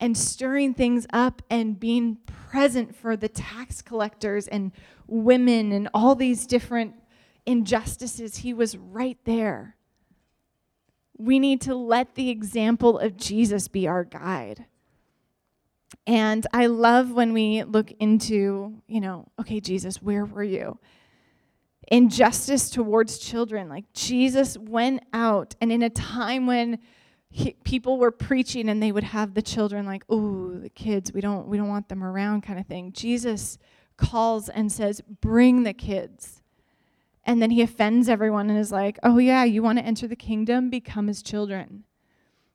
and 0.00 0.16
stirring 0.16 0.72
things 0.72 1.06
up 1.12 1.42
and 1.50 1.78
being 1.78 2.16
present 2.24 2.96
for 2.96 3.16
the 3.16 3.28
tax 3.28 3.82
collectors 3.82 4.48
and 4.48 4.72
women 5.06 5.70
and 5.72 5.88
all 5.92 6.14
these 6.14 6.46
different 6.46 6.94
injustices. 7.44 8.36
He 8.36 8.54
was 8.54 8.76
right 8.76 9.18
there. 9.24 9.76
We 11.18 11.38
need 11.38 11.60
to 11.62 11.74
let 11.74 12.14
the 12.14 12.30
example 12.30 12.98
of 12.98 13.18
Jesus 13.18 13.68
be 13.68 13.86
our 13.86 14.04
guide. 14.04 14.64
And 16.06 16.46
I 16.52 16.66
love 16.66 17.12
when 17.12 17.32
we 17.32 17.62
look 17.62 17.92
into, 17.92 18.82
you 18.86 19.00
know, 19.00 19.28
okay, 19.38 19.60
Jesus, 19.60 20.02
where 20.02 20.24
were 20.24 20.42
you? 20.42 20.78
Injustice 21.88 22.70
towards 22.70 23.18
children. 23.18 23.68
Like 23.68 23.92
Jesus 23.92 24.56
went 24.58 25.02
out, 25.12 25.54
and 25.60 25.72
in 25.72 25.82
a 25.82 25.90
time 25.90 26.46
when 26.46 26.78
he, 27.28 27.52
people 27.64 27.98
were 27.98 28.10
preaching 28.10 28.68
and 28.68 28.82
they 28.82 28.92
would 28.92 29.04
have 29.04 29.34
the 29.34 29.42
children 29.42 29.86
like, 29.86 30.04
"Oh, 30.08 30.50
the 30.58 30.68
kids, 30.68 31.12
we 31.12 31.20
don't 31.20 31.48
we 31.48 31.56
don't 31.56 31.68
want 31.68 31.88
them 31.88 32.02
around," 32.02 32.42
kind 32.42 32.58
of 32.58 32.66
thing. 32.66 32.92
Jesus 32.92 33.58
calls 33.96 34.48
and 34.48 34.70
says, 34.70 35.00
"Bring 35.20 35.62
the 35.62 35.72
kids." 35.72 36.42
And 37.24 37.40
then 37.40 37.50
he 37.50 37.62
offends 37.62 38.08
everyone 38.08 38.50
and 38.50 38.58
is 38.58 38.72
like, 38.72 38.98
"Oh 39.02 39.18
yeah, 39.18 39.44
you 39.44 39.62
want 39.62 39.78
to 39.78 39.84
enter 39.84 40.08
the 40.08 40.16
kingdom? 40.16 40.70
Become 40.70 41.06
his 41.06 41.22
children." 41.22 41.84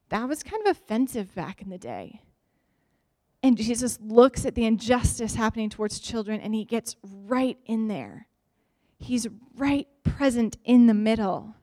That 0.10 0.28
was 0.28 0.44
kind 0.44 0.66
of 0.66 0.78
offensive 0.78 1.34
back 1.34 1.62
in 1.62 1.70
the 1.70 1.78
day. 1.78 2.22
And 3.46 3.56
Jesus 3.56 4.00
looks 4.02 4.44
at 4.44 4.56
the 4.56 4.66
injustice 4.66 5.36
happening 5.36 5.70
towards 5.70 6.00
children 6.00 6.42
and 6.42 6.56
he 6.56 6.66
gets 6.66 6.96
right 7.04 7.60
in 7.68 7.88
there. 7.88 8.26
He's 8.98 9.28
right 9.56 9.88
present 10.04 10.58
in 10.64 10.88
the 10.88 10.96
middle 10.96 11.54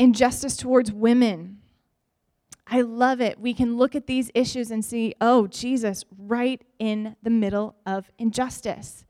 injustice 0.00 0.56
towards 0.56 0.90
women. 0.90 1.58
I 2.66 2.80
love 2.80 3.20
it. 3.20 3.38
We 3.38 3.54
can 3.54 3.76
look 3.76 3.94
at 3.94 4.08
these 4.08 4.32
issues 4.34 4.72
and 4.72 4.84
see, 4.84 5.14
oh, 5.20 5.46
Jesus, 5.46 6.04
right 6.18 6.60
in 6.80 7.14
the 7.22 7.30
middle 7.30 7.76
of 7.86 8.10
injustice. 8.18 9.04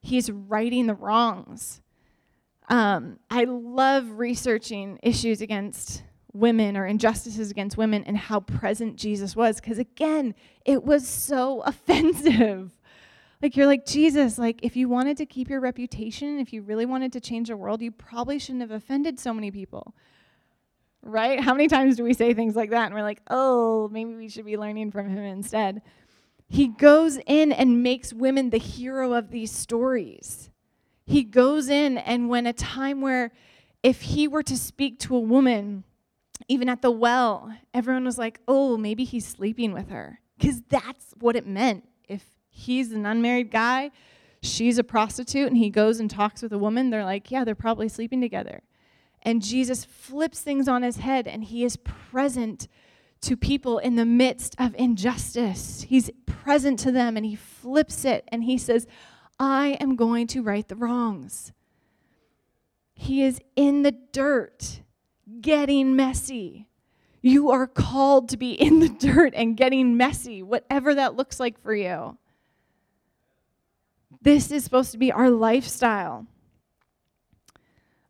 He's 0.00 0.32
righting 0.32 0.88
the 0.88 0.96
wrongs. 0.96 1.80
Um, 2.68 3.20
I 3.30 3.44
love 3.44 4.18
researching 4.18 4.98
issues 5.04 5.42
against 5.42 6.02
women 6.32 6.76
or 6.76 6.86
injustices 6.86 7.50
against 7.50 7.76
women 7.76 8.04
and 8.04 8.16
how 8.16 8.40
present 8.40 8.96
Jesus 8.96 9.34
was. 9.34 9.60
Because 9.60 9.78
again, 9.78 10.34
it 10.64 10.84
was 10.84 11.06
so 11.06 11.60
offensive. 11.66 12.72
Like, 13.40 13.56
you're 13.56 13.66
like, 13.66 13.86
Jesus, 13.86 14.36
like, 14.36 14.58
if 14.62 14.74
you 14.74 14.88
wanted 14.88 15.16
to 15.18 15.26
keep 15.26 15.48
your 15.48 15.60
reputation, 15.60 16.40
if 16.40 16.52
you 16.52 16.62
really 16.62 16.86
wanted 16.86 17.12
to 17.12 17.20
change 17.20 17.48
the 17.48 17.56
world, 17.56 17.80
you 17.80 17.92
probably 17.92 18.38
shouldn't 18.38 18.62
have 18.62 18.72
offended 18.72 19.20
so 19.20 19.32
many 19.32 19.52
people. 19.52 19.94
Right? 21.02 21.38
How 21.38 21.54
many 21.54 21.68
times 21.68 21.96
do 21.96 22.02
we 22.02 22.14
say 22.14 22.34
things 22.34 22.56
like 22.56 22.70
that 22.70 22.86
and 22.86 22.94
we're 22.94 23.02
like, 23.02 23.22
oh, 23.30 23.88
maybe 23.92 24.16
we 24.16 24.28
should 24.28 24.44
be 24.44 24.56
learning 24.56 24.90
from 24.90 25.08
him 25.08 25.22
instead? 25.22 25.82
He 26.48 26.66
goes 26.66 27.18
in 27.26 27.52
and 27.52 27.82
makes 27.82 28.12
women 28.12 28.50
the 28.50 28.58
hero 28.58 29.12
of 29.12 29.30
these 29.30 29.52
stories. 29.52 30.50
He 31.06 31.22
goes 31.22 31.68
in, 31.68 31.96
and 31.98 32.28
when 32.28 32.46
a 32.46 32.52
time 32.52 33.00
where 33.00 33.32
if 33.82 34.00
he 34.02 34.26
were 34.26 34.42
to 34.42 34.56
speak 34.56 34.98
to 35.00 35.14
a 35.14 35.20
woman, 35.20 35.84
even 36.48 36.68
at 36.68 36.82
the 36.82 36.90
well, 36.90 37.54
everyone 37.74 38.04
was 38.04 38.18
like, 38.18 38.40
oh, 38.48 38.76
maybe 38.76 39.04
he's 39.04 39.26
sleeping 39.26 39.72
with 39.72 39.90
her. 39.90 40.20
Because 40.38 40.62
that's 40.68 41.14
what 41.20 41.36
it 41.36 41.46
meant. 41.46 41.86
If 42.08 42.24
he's 42.48 42.92
an 42.92 43.04
unmarried 43.04 43.50
guy, 43.50 43.90
she's 44.42 44.78
a 44.78 44.84
prostitute, 44.84 45.48
and 45.48 45.56
he 45.56 45.68
goes 45.68 46.00
and 46.00 46.10
talks 46.10 46.42
with 46.42 46.52
a 46.52 46.58
woman, 46.58 46.90
they're 46.90 47.04
like, 47.04 47.30
yeah, 47.30 47.44
they're 47.44 47.54
probably 47.54 47.88
sleeping 47.88 48.20
together. 48.20 48.62
And 49.22 49.42
Jesus 49.42 49.84
flips 49.84 50.40
things 50.40 50.68
on 50.68 50.82
his 50.82 50.98
head, 50.98 51.26
and 51.26 51.44
he 51.44 51.64
is 51.64 51.76
present 51.76 52.66
to 53.20 53.36
people 53.36 53.78
in 53.78 53.96
the 53.96 54.06
midst 54.06 54.54
of 54.58 54.74
injustice. 54.76 55.82
He's 55.88 56.10
present 56.24 56.78
to 56.80 56.92
them, 56.92 57.16
and 57.16 57.26
he 57.26 57.34
flips 57.34 58.04
it, 58.04 58.24
and 58.28 58.44
he 58.44 58.56
says, 58.56 58.86
I 59.38 59.76
am 59.80 59.96
going 59.96 60.28
to 60.28 60.42
right 60.42 60.66
the 60.66 60.76
wrongs. 60.76 61.52
He 62.94 63.22
is 63.22 63.40
in 63.54 63.82
the 63.82 63.92
dirt 63.92 64.80
getting 65.40 65.96
messy. 65.96 66.68
You 67.20 67.50
are 67.50 67.66
called 67.66 68.28
to 68.30 68.36
be 68.36 68.52
in 68.52 68.80
the 68.80 68.88
dirt 68.88 69.34
and 69.34 69.56
getting 69.56 69.96
messy, 69.96 70.42
whatever 70.42 70.94
that 70.94 71.16
looks 71.16 71.40
like 71.40 71.60
for 71.60 71.74
you. 71.74 72.16
This 74.22 74.50
is 74.50 74.64
supposed 74.64 74.92
to 74.92 74.98
be 74.98 75.12
our 75.12 75.30
lifestyle. 75.30 76.26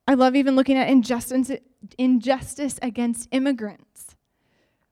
I 0.06 0.14
love 0.14 0.36
even 0.36 0.56
looking 0.56 0.76
at 0.76 0.88
injustice, 0.88 1.50
injustice 1.98 2.78
against 2.80 3.28
immigrants. 3.30 4.16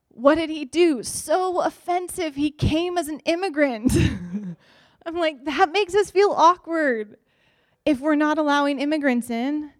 What 0.08 0.36
did 0.36 0.50
he 0.50 0.64
do? 0.64 1.02
So 1.02 1.60
offensive. 1.60 2.34
He 2.34 2.50
came 2.50 2.98
as 2.98 3.08
an 3.08 3.20
immigrant. 3.20 3.94
I'm 5.06 5.14
like, 5.14 5.44
that 5.44 5.72
makes 5.72 5.94
us 5.94 6.10
feel 6.10 6.30
awkward 6.30 7.16
if 7.84 8.00
we're 8.00 8.14
not 8.14 8.38
allowing 8.38 8.80
immigrants 8.80 9.30
in 9.30 9.72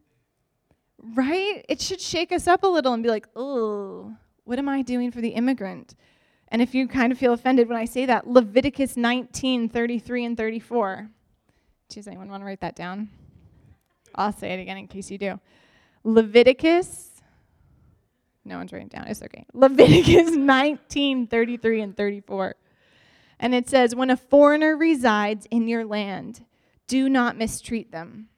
right? 1.14 1.64
It 1.68 1.80
should 1.80 2.00
shake 2.00 2.32
us 2.32 2.46
up 2.46 2.62
a 2.62 2.66
little 2.66 2.92
and 2.92 3.02
be 3.02 3.08
like, 3.08 3.26
oh, 3.36 4.16
what 4.44 4.58
am 4.58 4.68
I 4.68 4.82
doing 4.82 5.10
for 5.10 5.20
the 5.20 5.30
immigrant? 5.30 5.94
And 6.48 6.62
if 6.62 6.74
you 6.74 6.86
kind 6.86 7.12
of 7.12 7.18
feel 7.18 7.32
offended 7.32 7.68
when 7.68 7.78
I 7.78 7.84
say 7.84 8.06
that, 8.06 8.28
Leviticus 8.28 8.96
19, 8.96 9.68
33 9.68 10.24
and 10.24 10.36
34. 10.36 11.10
Does 11.88 12.06
anyone 12.06 12.28
want 12.28 12.42
to 12.42 12.46
write 12.46 12.60
that 12.60 12.76
down? 12.76 13.08
I'll 14.14 14.32
say 14.32 14.52
it 14.52 14.60
again 14.60 14.78
in 14.78 14.88
case 14.88 15.10
you 15.10 15.18
do. 15.18 15.40
Leviticus, 16.04 17.10
no 18.44 18.58
one's 18.58 18.72
writing 18.72 18.88
down, 18.88 19.06
it's 19.08 19.22
okay. 19.22 19.44
Leviticus 19.52 20.30
19, 20.30 21.26
33 21.26 21.80
and 21.80 21.96
34. 21.96 22.54
And 23.38 23.54
it 23.54 23.68
says, 23.68 23.94
When 23.94 24.10
a 24.10 24.16
foreigner 24.16 24.76
resides 24.76 25.46
in 25.50 25.68
your 25.68 25.84
land, 25.84 26.44
do 26.86 27.08
not 27.08 27.36
mistreat 27.36 27.90
them 27.90 28.28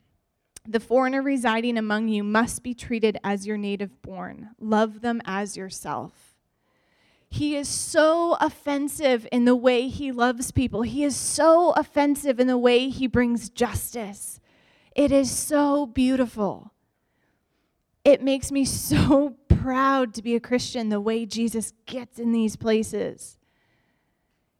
the 0.70 0.80
foreigner 0.80 1.22
residing 1.22 1.78
among 1.78 2.08
you 2.08 2.22
must 2.22 2.62
be 2.62 2.74
treated 2.74 3.18
as 3.24 3.46
your 3.46 3.56
native 3.56 4.02
born. 4.02 4.50
Love 4.60 5.00
them 5.00 5.22
as 5.24 5.56
yourself. 5.56 6.28
He 7.30 7.56
is 7.56 7.68
so 7.68 8.36
offensive 8.40 9.26
in 9.30 9.44
the 9.44 9.56
way 9.56 9.88
he 9.88 10.12
loves 10.12 10.50
people. 10.50 10.82
He 10.82 11.04
is 11.04 11.14
so 11.14 11.72
offensive 11.72 12.40
in 12.40 12.46
the 12.46 12.58
way 12.58 12.88
he 12.88 13.06
brings 13.06 13.50
justice. 13.50 14.40
It 14.94 15.12
is 15.12 15.30
so 15.30 15.86
beautiful. 15.86 16.72
It 18.04 18.22
makes 18.22 18.50
me 18.50 18.64
so 18.66 19.36
proud 19.48 20.14
to 20.14 20.22
be 20.22 20.34
a 20.34 20.40
Christian 20.40 20.88
the 20.88 21.00
way 21.00 21.26
Jesus 21.26 21.72
gets 21.86 22.18
in 22.18 22.32
these 22.32 22.56
places. 22.56 23.38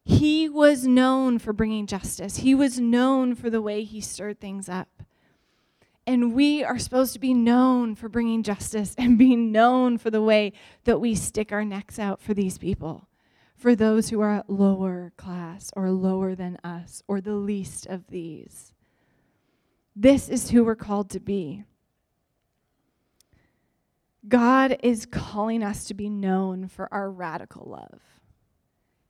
He 0.05 0.49
was 0.49 0.87
known 0.87 1.39
for 1.39 1.53
bringing 1.53 1.85
justice, 1.85 2.37
he 2.37 2.55
was 2.55 2.79
known 2.79 3.35
for 3.35 3.49
the 3.49 3.61
way 3.61 3.83
he 3.83 4.01
stirred 4.01 4.39
things 4.39 4.69
up. 4.69 4.98
And 6.09 6.33
we 6.33 6.63
are 6.63 6.79
supposed 6.79 7.13
to 7.13 7.19
be 7.19 7.35
known 7.35 7.93
for 7.93 8.09
bringing 8.09 8.41
justice 8.41 8.95
and 8.97 9.15
being 9.15 9.51
known 9.51 9.99
for 9.99 10.09
the 10.09 10.23
way 10.23 10.53
that 10.85 10.97
we 10.97 11.13
stick 11.13 11.51
our 11.51 11.63
necks 11.63 11.99
out 11.99 12.19
for 12.19 12.33
these 12.33 12.57
people, 12.57 13.07
for 13.55 13.75
those 13.75 14.09
who 14.09 14.19
are 14.21 14.43
lower 14.47 15.13
class 15.17 15.71
or 15.75 15.91
lower 15.91 16.33
than 16.33 16.57
us 16.63 17.03
or 17.07 17.21
the 17.21 17.35
least 17.35 17.85
of 17.85 18.07
these. 18.07 18.73
This 19.95 20.29
is 20.29 20.49
who 20.49 20.63
we're 20.63 20.73
called 20.73 21.11
to 21.11 21.19
be. 21.19 21.63
God 24.27 24.77
is 24.81 25.05
calling 25.05 25.61
us 25.61 25.85
to 25.85 25.93
be 25.93 26.09
known 26.09 26.69
for 26.69 26.91
our 26.91 27.11
radical 27.11 27.69
love. 27.69 28.01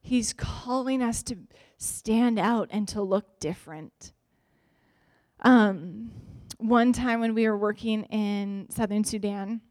He's 0.01 0.33
calling 0.33 1.01
us 1.01 1.23
to 1.23 1.37
stand 1.77 2.37
out 2.37 2.67
and 2.71 2.89
to 2.89 3.01
look 3.01 3.39
different. 3.39 4.11
Um, 5.39 6.11
one 6.59 6.91
time 6.93 7.21
when 7.21 7.33
we 7.33 7.47
were 7.47 7.57
working 7.57 8.03
in 8.03 8.67
southern 8.69 9.03
Sudan, 9.03 9.61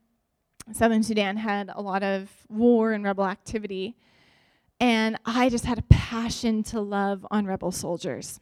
southern 0.73 1.03
Sudan 1.03 1.37
had 1.37 1.71
a 1.75 1.81
lot 1.81 2.03
of 2.03 2.31
war 2.49 2.93
and 2.93 3.05
rebel 3.05 3.27
activity. 3.27 3.97
And 4.81 5.19
I 5.25 5.49
just 5.49 5.65
had 5.65 5.79
a 5.79 5.83
passion 5.83 6.63
to 6.65 6.81
love 6.81 7.27
on 7.31 7.47
rebel 7.47 7.73
soldiers. 7.73 8.41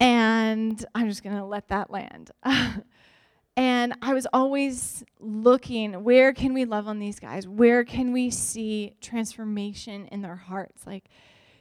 And 0.00 0.84
I'm 0.94 1.08
just 1.08 1.22
going 1.22 1.36
to 1.36 1.44
let 1.44 1.68
that 1.68 1.90
land. 1.90 2.30
and 3.56 3.94
I 4.02 4.14
was 4.14 4.26
always 4.32 5.04
looking 5.20 6.04
where 6.04 6.32
can 6.32 6.54
we 6.54 6.64
love 6.64 6.88
on 6.88 6.98
these 6.98 7.20
guys? 7.20 7.46
Where 7.46 7.84
can 7.84 8.12
we 8.12 8.30
see 8.30 8.94
transformation 9.00 10.06
in 10.06 10.22
their 10.22 10.36
hearts? 10.36 10.86
Like, 10.86 11.08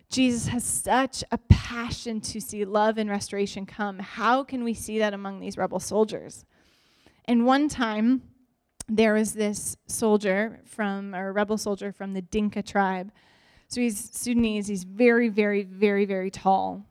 Jesus 0.10 0.48
has 0.48 0.64
such 0.64 1.24
a 1.32 1.38
passion 1.38 2.22
to 2.22 2.40
see 2.40 2.64
love 2.64 2.98
and 2.98 3.10
restoration 3.10 3.66
come. 3.66 4.00
How 4.00 4.44
can 4.44 4.64
we 4.64 4.74
see 4.74 5.00
that 5.00 5.14
among 5.14 5.40
these 5.40 5.58
rebel 5.58 5.80
soldiers? 5.80 6.46
And 7.26 7.46
one 7.46 7.68
time, 7.68 8.22
there 8.88 9.14
was 9.14 9.34
this 9.34 9.76
soldier 9.88 10.62
from, 10.66 11.14
or 11.14 11.30
a 11.30 11.32
rebel 11.34 11.58
soldier 11.58 11.92
from 11.92 12.14
the 12.14 12.22
Dinka 12.22 12.64
tribe. 12.64 13.12
So 13.68 13.82
he's 13.82 14.10
Sudanese. 14.18 14.68
He's 14.68 14.86
very, 14.86 15.28
very, 15.28 15.64
very, 15.64 16.06
very 16.06 16.32
tall. 16.32 16.86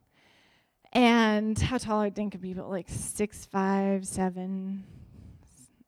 And 0.93 1.59
how 1.59 1.79
tall 1.79 2.03
are 2.03 2.11
Dinka 2.11 2.37
people? 2.39 2.69
Like 2.69 2.87
six, 2.89 3.47
five, 3.47 4.07
seven. 4.07 4.85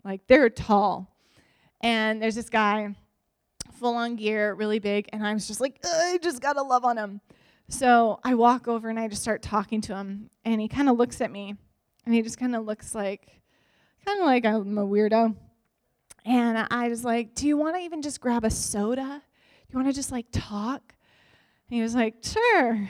Like 0.03 0.27
they're 0.29 0.49
tall. 0.49 1.15
And 1.83 2.23
there's 2.23 2.35
this 2.35 2.49
guy 2.49 2.95
full 3.79 3.95
on 3.95 4.17
gear, 4.17 4.55
really 4.55 4.79
big, 4.79 5.09
and 5.13 5.27
I 5.27 5.33
was 5.33 5.47
just 5.47 5.61
like, 5.61 5.79
I 5.85 6.19
just 6.23 6.43
gotta 6.43 6.63
love 6.63 6.85
on 6.85 6.99
him. 6.99 7.21
So 7.69 8.19
I 8.25 8.35
walk 8.35 8.67
over 8.67 8.89
and 8.89 8.99
I 8.99 9.09
just 9.09 9.23
start 9.23 9.43
talking 9.43 9.81
to 9.83 9.95
him, 9.95 10.31
and 10.45 10.61
he 10.61 10.69
kind 10.69 10.89
of 10.89 10.97
looks 10.97 11.21
at 11.21 11.31
me, 11.31 11.55
and 12.05 12.15
he 12.15 12.23
just 12.23 12.39
kind 12.39 12.57
of 12.57 12.65
looks 12.65 12.95
like, 12.95 13.29
kind 14.05 14.21
of 14.21 14.27
like 14.27 14.45
I'm 14.45 14.79
a 14.79 14.87
weirdo. 14.87 15.37
And 16.25 16.67
I 16.71 16.89
was 16.89 17.05
like, 17.05 17.35
Do 17.35 17.47
you 17.47 17.57
want 17.57 17.77
to 17.77 17.83
even 17.83 18.03
just 18.03 18.21
grab 18.21 18.45
a 18.45 18.51
soda? 18.51 19.23
Do 19.23 19.73
you 19.73 19.79
want 19.79 19.89
to 19.89 19.95
just 19.95 20.13
like 20.13 20.27
talk? 20.33 20.95
And 21.69 21.77
he 21.77 21.83
was 21.83 21.95
like, 21.95 22.17
Sure, 22.23 22.89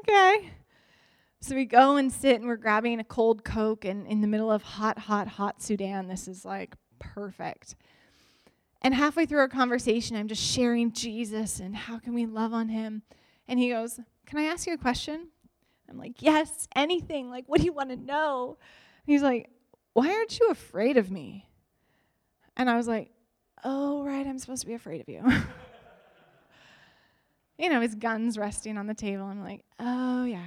okay. 0.00 0.50
So 1.40 1.54
we 1.54 1.64
go 1.64 1.96
and 1.96 2.12
sit, 2.12 2.36
and 2.36 2.46
we're 2.46 2.56
grabbing 2.56 2.98
a 2.98 3.04
cold 3.04 3.44
Coke, 3.44 3.84
and 3.84 4.06
in 4.06 4.20
the 4.20 4.26
middle 4.26 4.50
of 4.50 4.62
hot, 4.62 4.98
hot, 4.98 5.28
hot 5.28 5.62
Sudan, 5.62 6.08
this 6.08 6.26
is 6.26 6.44
like 6.44 6.74
perfect. 6.98 7.76
And 8.82 8.94
halfway 8.94 9.26
through 9.26 9.40
our 9.40 9.48
conversation, 9.48 10.16
I'm 10.16 10.28
just 10.28 10.42
sharing 10.42 10.92
Jesus 10.92 11.58
and 11.60 11.74
how 11.74 11.98
can 11.98 12.14
we 12.14 12.26
love 12.26 12.52
on 12.52 12.68
him. 12.68 13.02
And 13.48 13.58
he 13.58 13.70
goes, 13.70 13.98
Can 14.26 14.38
I 14.38 14.44
ask 14.44 14.66
you 14.66 14.74
a 14.74 14.78
question? 14.78 15.28
I'm 15.90 15.98
like, 15.98 16.22
Yes, 16.22 16.68
anything. 16.76 17.30
Like, 17.30 17.44
what 17.46 17.58
do 17.58 17.66
you 17.66 17.72
want 17.72 17.90
to 17.90 17.96
know? 17.96 18.56
And 19.06 19.12
he's 19.12 19.22
like, 19.22 19.50
Why 19.94 20.08
aren't 20.12 20.38
you 20.38 20.50
afraid 20.50 20.96
of 20.96 21.10
me? 21.10 21.48
And 22.56 22.70
I 22.70 22.76
was 22.76 22.86
like, 22.86 23.10
Oh, 23.64 24.04
right, 24.04 24.26
I'm 24.26 24.38
supposed 24.38 24.60
to 24.62 24.68
be 24.68 24.74
afraid 24.74 25.00
of 25.00 25.08
you. 25.08 25.24
you 27.58 27.68
know, 27.68 27.80
his 27.80 27.96
gun's 27.96 28.38
resting 28.38 28.78
on 28.78 28.86
the 28.86 28.94
table. 28.94 29.24
I'm 29.24 29.42
like, 29.42 29.64
Oh, 29.80 30.24
yeah. 30.24 30.44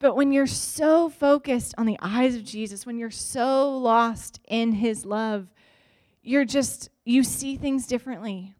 But 0.00 0.16
when 0.16 0.32
you're 0.32 0.46
so 0.46 1.10
focused 1.10 1.74
on 1.76 1.86
the 1.86 1.98
eyes 2.00 2.34
of 2.34 2.42
Jesus, 2.42 2.86
when 2.86 2.98
you're 2.98 3.10
so 3.10 3.78
lost 3.78 4.40
in 4.48 4.72
his 4.72 5.04
love, 5.04 5.48
you're 6.22 6.44
just, 6.44 6.90
you 7.04 7.24
see 7.24 7.56
things 7.56 7.86
differently. 7.86 8.54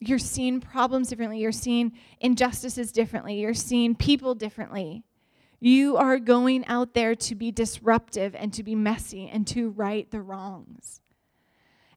You're 0.00 0.18
seeing 0.18 0.60
problems 0.60 1.08
differently. 1.08 1.38
You're 1.38 1.52
seeing 1.52 1.92
injustices 2.20 2.92
differently. 2.92 3.40
You're 3.40 3.54
seeing 3.54 3.94
people 3.94 4.34
differently. 4.34 5.04
You 5.60 5.96
are 5.96 6.18
going 6.18 6.66
out 6.66 6.92
there 6.94 7.14
to 7.14 7.34
be 7.34 7.50
disruptive 7.50 8.34
and 8.34 8.52
to 8.52 8.62
be 8.62 8.74
messy 8.74 9.28
and 9.28 9.46
to 9.48 9.70
right 9.70 10.10
the 10.10 10.20
wrongs. 10.20 11.00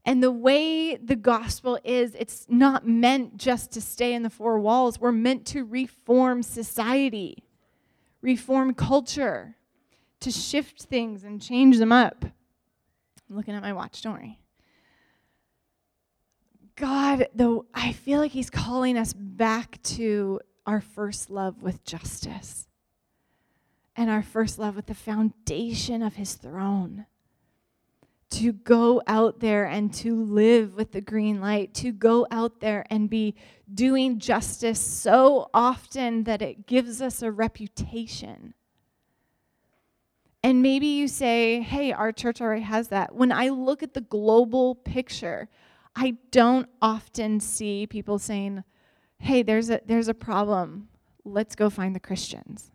And 0.05 0.23
the 0.23 0.31
way 0.31 0.95
the 0.95 1.17
gospel 1.17 1.77
is, 1.83 2.15
it's 2.15 2.45
not 2.47 2.87
meant 2.87 3.35
just 3.35 3.71
to 3.73 3.81
stay 3.81 4.13
in 4.13 4.23
the 4.23 4.29
four 4.29 4.57
walls. 4.57 5.01
We're 5.01 5.11
meant 5.11 5.45
to 5.47 5.65
reform 5.65 6.43
society, 6.43 7.43
reform 8.21 8.73
culture, 8.73 9.57
to 10.21 10.31
shift 10.31 10.83
things 10.83 11.25
and 11.25 11.41
change 11.41 11.77
them 11.77 11.91
up. 11.91 12.23
I'm 12.23 13.35
looking 13.35 13.53
at 13.53 13.61
my 13.61 13.73
watch, 13.73 14.01
don't 14.01 14.13
worry. 14.13 14.39
God, 16.77 17.27
though, 17.33 17.65
I 17.73 17.91
feel 17.91 18.19
like 18.19 18.31
He's 18.31 18.51
calling 18.51 18.97
us 18.97 19.11
back 19.11 19.81
to 19.83 20.39
our 20.65 20.79
first 20.79 21.29
love 21.29 21.63
with 21.63 21.83
justice 21.83 22.67
and 23.95 24.11
our 24.11 24.21
first 24.21 24.59
love 24.59 24.75
with 24.75 24.85
the 24.85 24.93
foundation 24.93 26.03
of 26.03 26.15
His 26.15 26.35
throne. 26.35 27.07
To 28.31 28.51
go 28.51 29.01
out 29.07 29.39
there 29.39 29.65
and 29.65 29.91
to 29.95 30.21
live 30.21 30.75
with 30.75 30.91
the 30.91 31.01
green 31.01 31.39
light, 31.39 31.73
to 31.75 31.91
go 31.91 32.27
out 32.29 32.59
there 32.59 32.85
and 32.89 33.09
be 33.09 33.35
doing 33.73 34.19
justice 34.19 34.79
so 34.79 35.49
often 35.53 36.25
that 36.25 36.41
it 36.41 36.67
gives 36.67 37.01
us 37.01 37.21
a 37.21 37.31
reputation. 37.31 38.53
And 40.43 40.61
maybe 40.61 40.87
you 40.87 41.07
say, 41.07 41.61
hey, 41.61 41.93
our 41.93 42.11
church 42.11 42.41
already 42.41 42.61
has 42.61 42.89
that. 42.89 43.15
When 43.15 43.31
I 43.31 43.47
look 43.49 43.81
at 43.81 43.93
the 43.93 44.01
global 44.01 44.75
picture, 44.75 45.47
I 45.99 46.17
don't 46.29 46.69
often 46.79 47.39
see 47.39 47.87
people 47.87 48.19
saying, 48.19 48.63
hey, 49.17 49.41
there's 49.41 49.71
a, 49.71 49.81
there's 49.83 50.07
a 50.07 50.13
problem. 50.13 50.89
Let's 51.25 51.55
go 51.55 51.71
find 51.71 51.95
the 51.95 51.99
Christians. 51.99 52.71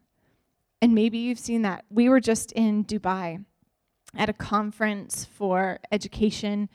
And 0.82 0.92
maybe 0.92 1.18
you've 1.18 1.38
seen 1.38 1.62
that. 1.62 1.84
We 1.88 2.08
were 2.08 2.18
just 2.18 2.50
in 2.50 2.84
Dubai 2.84 3.44
at 4.16 4.28
a 4.28 4.32
conference 4.32 5.24
for 5.24 5.78
education, 5.92 6.68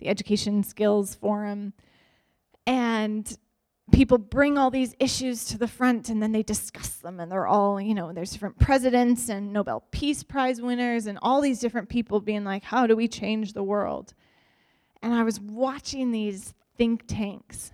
the 0.00 0.08
Education 0.08 0.64
Skills 0.64 1.14
Forum. 1.14 1.74
And 2.66 3.32
people 3.92 4.18
bring 4.18 4.58
all 4.58 4.72
these 4.72 4.96
issues 4.98 5.44
to 5.44 5.58
the 5.58 5.68
front 5.68 6.08
and 6.08 6.20
then 6.20 6.32
they 6.32 6.42
discuss 6.42 6.88
them 6.96 7.20
and 7.20 7.30
they're 7.30 7.46
all 7.46 7.78
you 7.78 7.94
know 7.94 8.14
there's 8.14 8.30
different 8.30 8.58
presidents 8.58 9.28
and 9.28 9.52
nobel 9.52 9.84
peace 9.90 10.22
prize 10.22 10.58
winners 10.58 11.06
and 11.06 11.18
all 11.20 11.42
these 11.42 11.60
different 11.60 11.90
people 11.90 12.18
being 12.18 12.44
like 12.44 12.64
how 12.64 12.86
do 12.86 12.96
we 12.96 13.06
change 13.06 13.52
the 13.52 13.62
world 13.62 14.14
and 15.04 15.12
I 15.12 15.22
was 15.22 15.38
watching 15.38 16.10
these 16.12 16.54
think 16.78 17.06
tanks. 17.06 17.72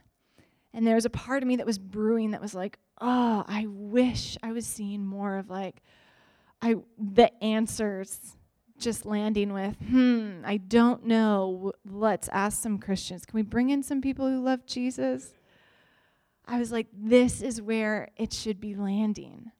And 0.74 0.84
there 0.84 0.96
was 0.96 1.04
a 1.04 1.10
part 1.10 1.44
of 1.44 1.48
me 1.48 1.56
that 1.56 1.66
was 1.66 1.78
brewing 1.78 2.32
that 2.32 2.42
was 2.42 2.54
like, 2.54 2.76
oh, 3.00 3.44
I 3.46 3.66
wish 3.68 4.36
I 4.42 4.50
was 4.50 4.66
seeing 4.66 5.06
more 5.06 5.38
of 5.38 5.48
like 5.48 5.80
I 6.60 6.74
the 6.98 7.32
answers 7.42 8.36
just 8.78 9.06
landing 9.06 9.52
with, 9.52 9.76
hmm, 9.76 10.40
I 10.44 10.56
don't 10.56 11.04
know. 11.04 11.72
Let's 11.88 12.28
ask 12.32 12.60
some 12.60 12.78
Christians. 12.78 13.24
Can 13.24 13.36
we 13.36 13.42
bring 13.42 13.70
in 13.70 13.84
some 13.84 14.00
people 14.00 14.28
who 14.28 14.42
love 14.42 14.66
Jesus? 14.66 15.32
I 16.46 16.58
was 16.58 16.72
like, 16.72 16.88
this 16.92 17.42
is 17.42 17.62
where 17.62 18.08
it 18.16 18.32
should 18.32 18.60
be 18.60 18.74
landing. 18.74 19.52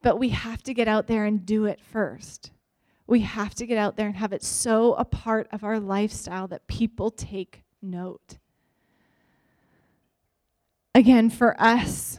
But 0.00 0.18
we 0.18 0.28
have 0.28 0.62
to 0.64 0.74
get 0.74 0.86
out 0.86 1.08
there 1.08 1.24
and 1.24 1.44
do 1.44 1.64
it 1.64 1.80
first. 1.80 2.52
We 3.06 3.20
have 3.20 3.54
to 3.56 3.66
get 3.66 3.78
out 3.78 3.96
there 3.96 4.06
and 4.06 4.16
have 4.16 4.32
it 4.32 4.42
so 4.42 4.94
a 4.94 5.04
part 5.04 5.48
of 5.52 5.64
our 5.64 5.78
lifestyle 5.78 6.48
that 6.48 6.66
people 6.66 7.10
take 7.10 7.62
note. 7.82 8.38
Again, 10.94 11.30
for 11.30 11.60
us, 11.60 12.18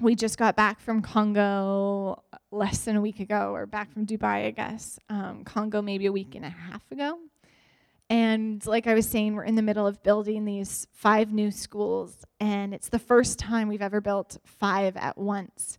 we 0.00 0.14
just 0.14 0.38
got 0.38 0.56
back 0.56 0.80
from 0.80 1.02
Congo 1.02 2.22
less 2.50 2.84
than 2.84 2.96
a 2.96 3.00
week 3.00 3.20
ago, 3.20 3.52
or 3.52 3.66
back 3.66 3.92
from 3.92 4.06
Dubai, 4.06 4.46
I 4.46 4.50
guess. 4.50 4.98
Um, 5.08 5.44
Congo, 5.44 5.82
maybe 5.82 6.06
a 6.06 6.12
week 6.12 6.34
and 6.34 6.44
a 6.44 6.50
half 6.50 6.82
ago. 6.90 7.18
And 8.10 8.64
like 8.64 8.86
I 8.86 8.94
was 8.94 9.06
saying, 9.06 9.34
we're 9.34 9.44
in 9.44 9.56
the 9.56 9.62
middle 9.62 9.86
of 9.86 10.02
building 10.02 10.44
these 10.44 10.86
five 10.92 11.32
new 11.32 11.50
schools, 11.50 12.24
and 12.40 12.72
it's 12.72 12.88
the 12.88 12.98
first 12.98 13.38
time 13.38 13.68
we've 13.68 13.82
ever 13.82 14.00
built 14.00 14.38
five 14.44 14.96
at 14.96 15.18
once. 15.18 15.78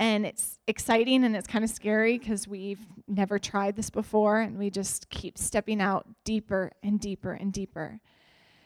And 0.00 0.24
it's 0.24 0.58
exciting 0.66 1.24
and 1.24 1.36
it's 1.36 1.46
kind 1.46 1.62
of 1.62 1.68
scary 1.68 2.16
because 2.16 2.48
we've 2.48 2.80
never 3.06 3.38
tried 3.38 3.76
this 3.76 3.90
before 3.90 4.40
and 4.40 4.58
we 4.58 4.70
just 4.70 5.10
keep 5.10 5.36
stepping 5.36 5.82
out 5.82 6.08
deeper 6.24 6.72
and 6.82 6.98
deeper 6.98 7.32
and 7.34 7.52
deeper. 7.52 8.00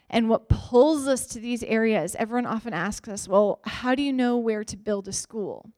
And 0.09 0.29
what 0.29 0.49
pulls 0.49 1.09
us 1.09 1.27
to 1.27 1.41
these 1.41 1.65
areas, 1.65 2.15
everyone 2.21 2.47
often 2.47 2.73
asks 2.73 3.09
us, 3.09 3.27
well, 3.27 3.59
how 3.65 3.97
do 3.97 4.03
you 4.03 4.13
know 4.13 4.39
where 4.39 4.63
to 4.63 4.77
build 4.77 5.09
a 5.09 5.13
school? 5.13 5.73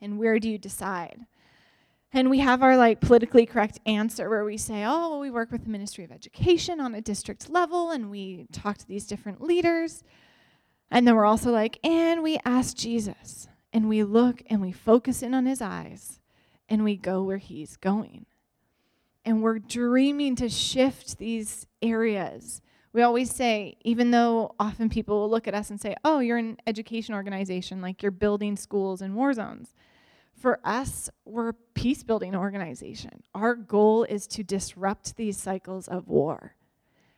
And 0.00 0.20
where 0.20 0.38
do 0.38 0.48
you 0.48 0.56
decide? 0.56 1.26
And 2.12 2.30
we 2.30 2.38
have 2.38 2.62
our 2.62 2.76
like 2.76 3.00
politically 3.00 3.44
correct 3.44 3.80
answer 3.84 4.30
where 4.30 4.44
we 4.44 4.56
say, 4.56 4.84
oh, 4.84 5.10
well, 5.10 5.20
we 5.20 5.32
work 5.32 5.50
with 5.50 5.64
the 5.64 5.70
Ministry 5.70 6.04
of 6.04 6.12
Education 6.12 6.78
on 6.78 6.94
a 6.94 7.00
district 7.00 7.50
level 7.50 7.90
and 7.90 8.08
we 8.08 8.46
talk 8.52 8.78
to 8.78 8.86
these 8.86 9.08
different 9.08 9.40
leaders. 9.40 10.04
And 10.92 11.08
then 11.08 11.16
we're 11.16 11.24
also 11.24 11.50
like, 11.50 11.80
and 11.82 12.22
we 12.22 12.38
ask 12.44 12.76
Jesus 12.76 13.48
and 13.72 13.88
we 13.88 14.02
look 14.04 14.42
and 14.48 14.60
we 14.60 14.72
focus 14.72 15.22
in 15.22 15.34
on 15.34 15.46
his 15.46 15.62
eyes 15.62 16.20
and 16.68 16.84
we 16.84 16.96
go 16.96 17.22
where 17.22 17.38
he's 17.38 17.76
going. 17.76 18.26
And 19.24 19.42
we're 19.42 19.58
dreaming 19.58 20.36
to 20.36 20.48
shift 20.48 21.18
these 21.18 21.66
areas. 21.80 22.60
We 22.92 23.02
always 23.02 23.30
say, 23.30 23.76
even 23.82 24.10
though 24.10 24.54
often 24.58 24.90
people 24.90 25.20
will 25.20 25.30
look 25.30 25.48
at 25.48 25.54
us 25.54 25.70
and 25.70 25.80
say, 25.80 25.94
oh, 26.04 26.18
you're 26.18 26.38
an 26.38 26.58
education 26.66 27.14
organization, 27.14 27.80
like 27.80 28.02
you're 28.02 28.10
building 28.10 28.56
schools 28.56 29.00
in 29.00 29.14
war 29.14 29.32
zones. 29.32 29.74
For 30.34 30.58
us, 30.64 31.08
we're 31.24 31.50
a 31.50 31.54
peace 31.74 32.02
building 32.02 32.34
organization. 32.34 33.22
Our 33.34 33.54
goal 33.54 34.04
is 34.04 34.26
to 34.28 34.42
disrupt 34.42 35.16
these 35.16 35.36
cycles 35.36 35.88
of 35.88 36.08
war. 36.08 36.56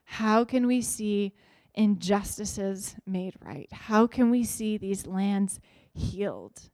How 0.05 0.45
can 0.45 0.67
we 0.67 0.83
see 0.83 1.33
injustices 1.75 2.97
made 3.07 3.35
right? 3.41 3.69
How 3.73 4.07
can 4.07 4.31
we 4.31 4.45
see 4.45 4.77
these 4.77 5.07
lands 5.07 5.59
healed? 5.95 6.71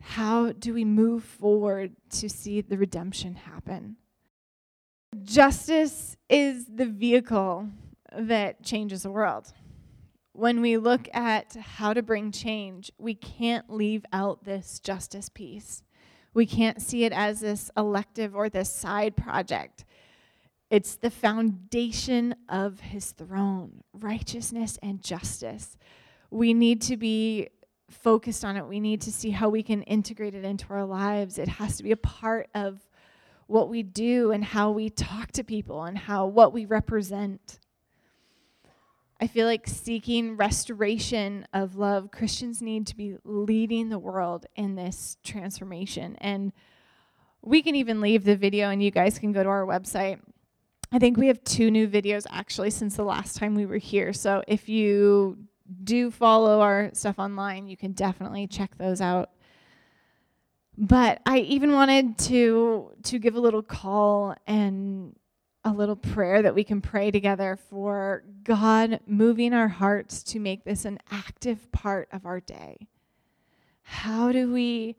How 0.00 0.52
do 0.52 0.72
we 0.72 0.84
move 0.84 1.24
forward 1.24 1.96
to 2.10 2.28
see 2.28 2.60
the 2.60 2.78
redemption 2.78 3.34
happen? 3.34 3.96
Justice 5.22 6.16
is 6.28 6.66
the 6.66 6.86
vehicle 6.86 7.68
that 8.16 8.62
changes 8.62 9.02
the 9.02 9.10
world. 9.10 9.52
When 10.32 10.60
we 10.60 10.76
look 10.76 11.08
at 11.14 11.54
how 11.54 11.94
to 11.94 12.02
bring 12.02 12.30
change, 12.30 12.92
we 12.98 13.14
can't 13.14 13.70
leave 13.70 14.04
out 14.12 14.44
this 14.44 14.78
justice 14.80 15.28
piece. 15.28 15.82
We 16.34 16.44
can't 16.44 16.82
see 16.82 17.04
it 17.04 17.12
as 17.12 17.40
this 17.40 17.70
elective 17.76 18.36
or 18.36 18.50
this 18.50 18.70
side 18.70 19.16
project. 19.16 19.86
It's 20.70 20.96
the 20.96 21.10
foundation 21.10 22.34
of 22.48 22.80
his 22.80 23.12
throne, 23.12 23.82
righteousness 23.94 24.78
and 24.82 25.02
justice. 25.02 25.78
We 26.30 26.52
need 26.52 26.82
to 26.82 26.96
be 26.98 27.48
focused 27.90 28.44
on 28.44 28.56
it. 28.56 28.66
We 28.66 28.80
need 28.80 29.00
to 29.02 29.12
see 29.12 29.30
how 29.30 29.48
we 29.48 29.62
can 29.62 29.82
integrate 29.82 30.34
it 30.34 30.44
into 30.44 30.66
our 30.70 30.84
lives. 30.84 31.38
It 31.38 31.48
has 31.48 31.76
to 31.76 31.82
be 31.82 31.92
a 31.92 31.96
part 31.96 32.48
of 32.54 32.80
what 33.46 33.68
we 33.68 33.82
do 33.82 34.32
and 34.32 34.44
how 34.44 34.72
we 34.72 34.90
talk 34.90 35.32
to 35.32 35.44
people 35.44 35.84
and 35.84 35.96
how 35.96 36.26
what 36.26 36.52
we 36.52 36.64
represent. 36.64 37.60
I 39.20 39.28
feel 39.28 39.46
like 39.46 39.66
seeking 39.66 40.36
restoration 40.36 41.46
of 41.52 41.76
love, 41.76 42.10
Christians 42.10 42.60
need 42.60 42.86
to 42.88 42.96
be 42.96 43.16
leading 43.24 43.88
the 43.88 43.98
world 43.98 44.46
in 44.56 44.74
this 44.74 45.16
transformation. 45.24 46.16
And 46.20 46.52
we 47.40 47.62
can 47.62 47.76
even 47.76 48.00
leave 48.00 48.24
the 48.24 48.36
video 48.36 48.68
and 48.68 48.82
you 48.82 48.90
guys 48.90 49.18
can 49.18 49.32
go 49.32 49.42
to 49.42 49.48
our 49.48 49.64
website. 49.64 50.20
I 50.92 50.98
think 50.98 51.16
we 51.16 51.28
have 51.28 51.42
two 51.44 51.70
new 51.70 51.88
videos 51.88 52.26
actually 52.30 52.70
since 52.70 52.96
the 52.96 53.04
last 53.04 53.36
time 53.36 53.54
we 53.54 53.64
were 53.64 53.78
here. 53.78 54.12
So 54.12 54.42
if 54.46 54.68
you 54.68 55.38
do 55.84 56.10
follow 56.10 56.60
our 56.60 56.90
stuff 56.92 57.18
online. 57.18 57.68
You 57.68 57.76
can 57.76 57.92
definitely 57.92 58.46
check 58.46 58.76
those 58.78 59.00
out. 59.00 59.30
But 60.78 61.22
I 61.24 61.38
even 61.38 61.72
wanted 61.72 62.18
to 62.18 62.92
to 63.04 63.18
give 63.18 63.34
a 63.34 63.40
little 63.40 63.62
call 63.62 64.34
and 64.46 65.16
a 65.64 65.72
little 65.72 65.96
prayer 65.96 66.42
that 66.42 66.54
we 66.54 66.62
can 66.64 66.80
pray 66.80 67.10
together 67.10 67.56
for 67.56 68.22
God 68.44 69.00
moving 69.06 69.52
our 69.52 69.68
hearts 69.68 70.22
to 70.24 70.38
make 70.38 70.64
this 70.64 70.84
an 70.84 70.98
active 71.10 71.72
part 71.72 72.08
of 72.12 72.26
our 72.26 72.40
day. 72.40 72.86
How 73.82 74.32
do 74.32 74.52
we 74.52 74.96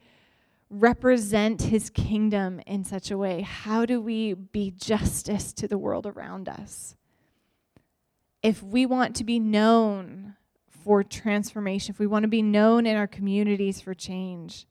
represent 0.69 1.61
his 1.61 1.89
kingdom 1.89 2.59
in 2.65 2.83
such 2.83 3.11
a 3.11 3.17
way? 3.17 3.41
How 3.41 3.85
do 3.85 4.01
we 4.01 4.33
be 4.33 4.71
justice 4.71 5.53
to 5.53 5.67
the 5.67 5.77
world 5.77 6.05
around 6.05 6.49
us? 6.49 6.95
If 8.41 8.63
we 8.63 8.85
want 8.85 9.15
to 9.17 9.23
be 9.23 9.39
known 9.39 10.36
for 10.87 11.03
transformation, 11.03 11.93
if 11.93 11.99
we 11.99 12.07
want 12.07 12.23
to 12.23 12.29
be 12.29 12.41
known 12.41 12.85
in 12.85 12.95
our 12.95 13.07
communities 13.07 13.81
for 13.81 13.93
change, 13.93 14.65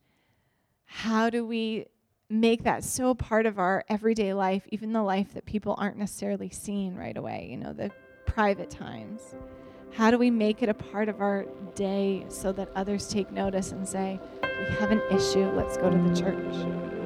how 0.85 1.29
do 1.29 1.45
we 1.45 1.85
make 2.27 2.63
that 2.63 2.83
so 2.83 3.13
part 3.13 3.45
of 3.45 3.59
our 3.59 3.85
everyday 3.87 4.33
life, 4.33 4.63
even 4.71 4.93
the 4.93 5.03
life 5.03 5.35
that 5.35 5.45
people 5.45 5.75
aren't 5.77 5.95
necessarily 5.95 6.49
seeing 6.49 6.95
right 6.95 7.15
away, 7.15 7.47
you 7.51 7.55
know, 7.55 7.71
the 7.71 7.91
private 8.25 8.71
times? 8.71 9.35
How 9.93 10.09
do 10.09 10.17
we 10.17 10.31
make 10.31 10.63
it 10.63 10.69
a 10.69 10.73
part 10.73 11.07
of 11.07 11.21
our 11.21 11.45
day 11.75 12.25
so 12.29 12.51
that 12.51 12.69
others 12.75 13.07
take 13.07 13.31
notice 13.31 13.71
and 13.71 13.87
say, 13.87 14.19
we 14.41 14.75
have 14.77 14.89
an 14.89 15.03
issue, 15.11 15.47
let's 15.51 15.77
go 15.77 15.91
to 15.91 15.97
the 15.97 16.15
church? 16.19 16.96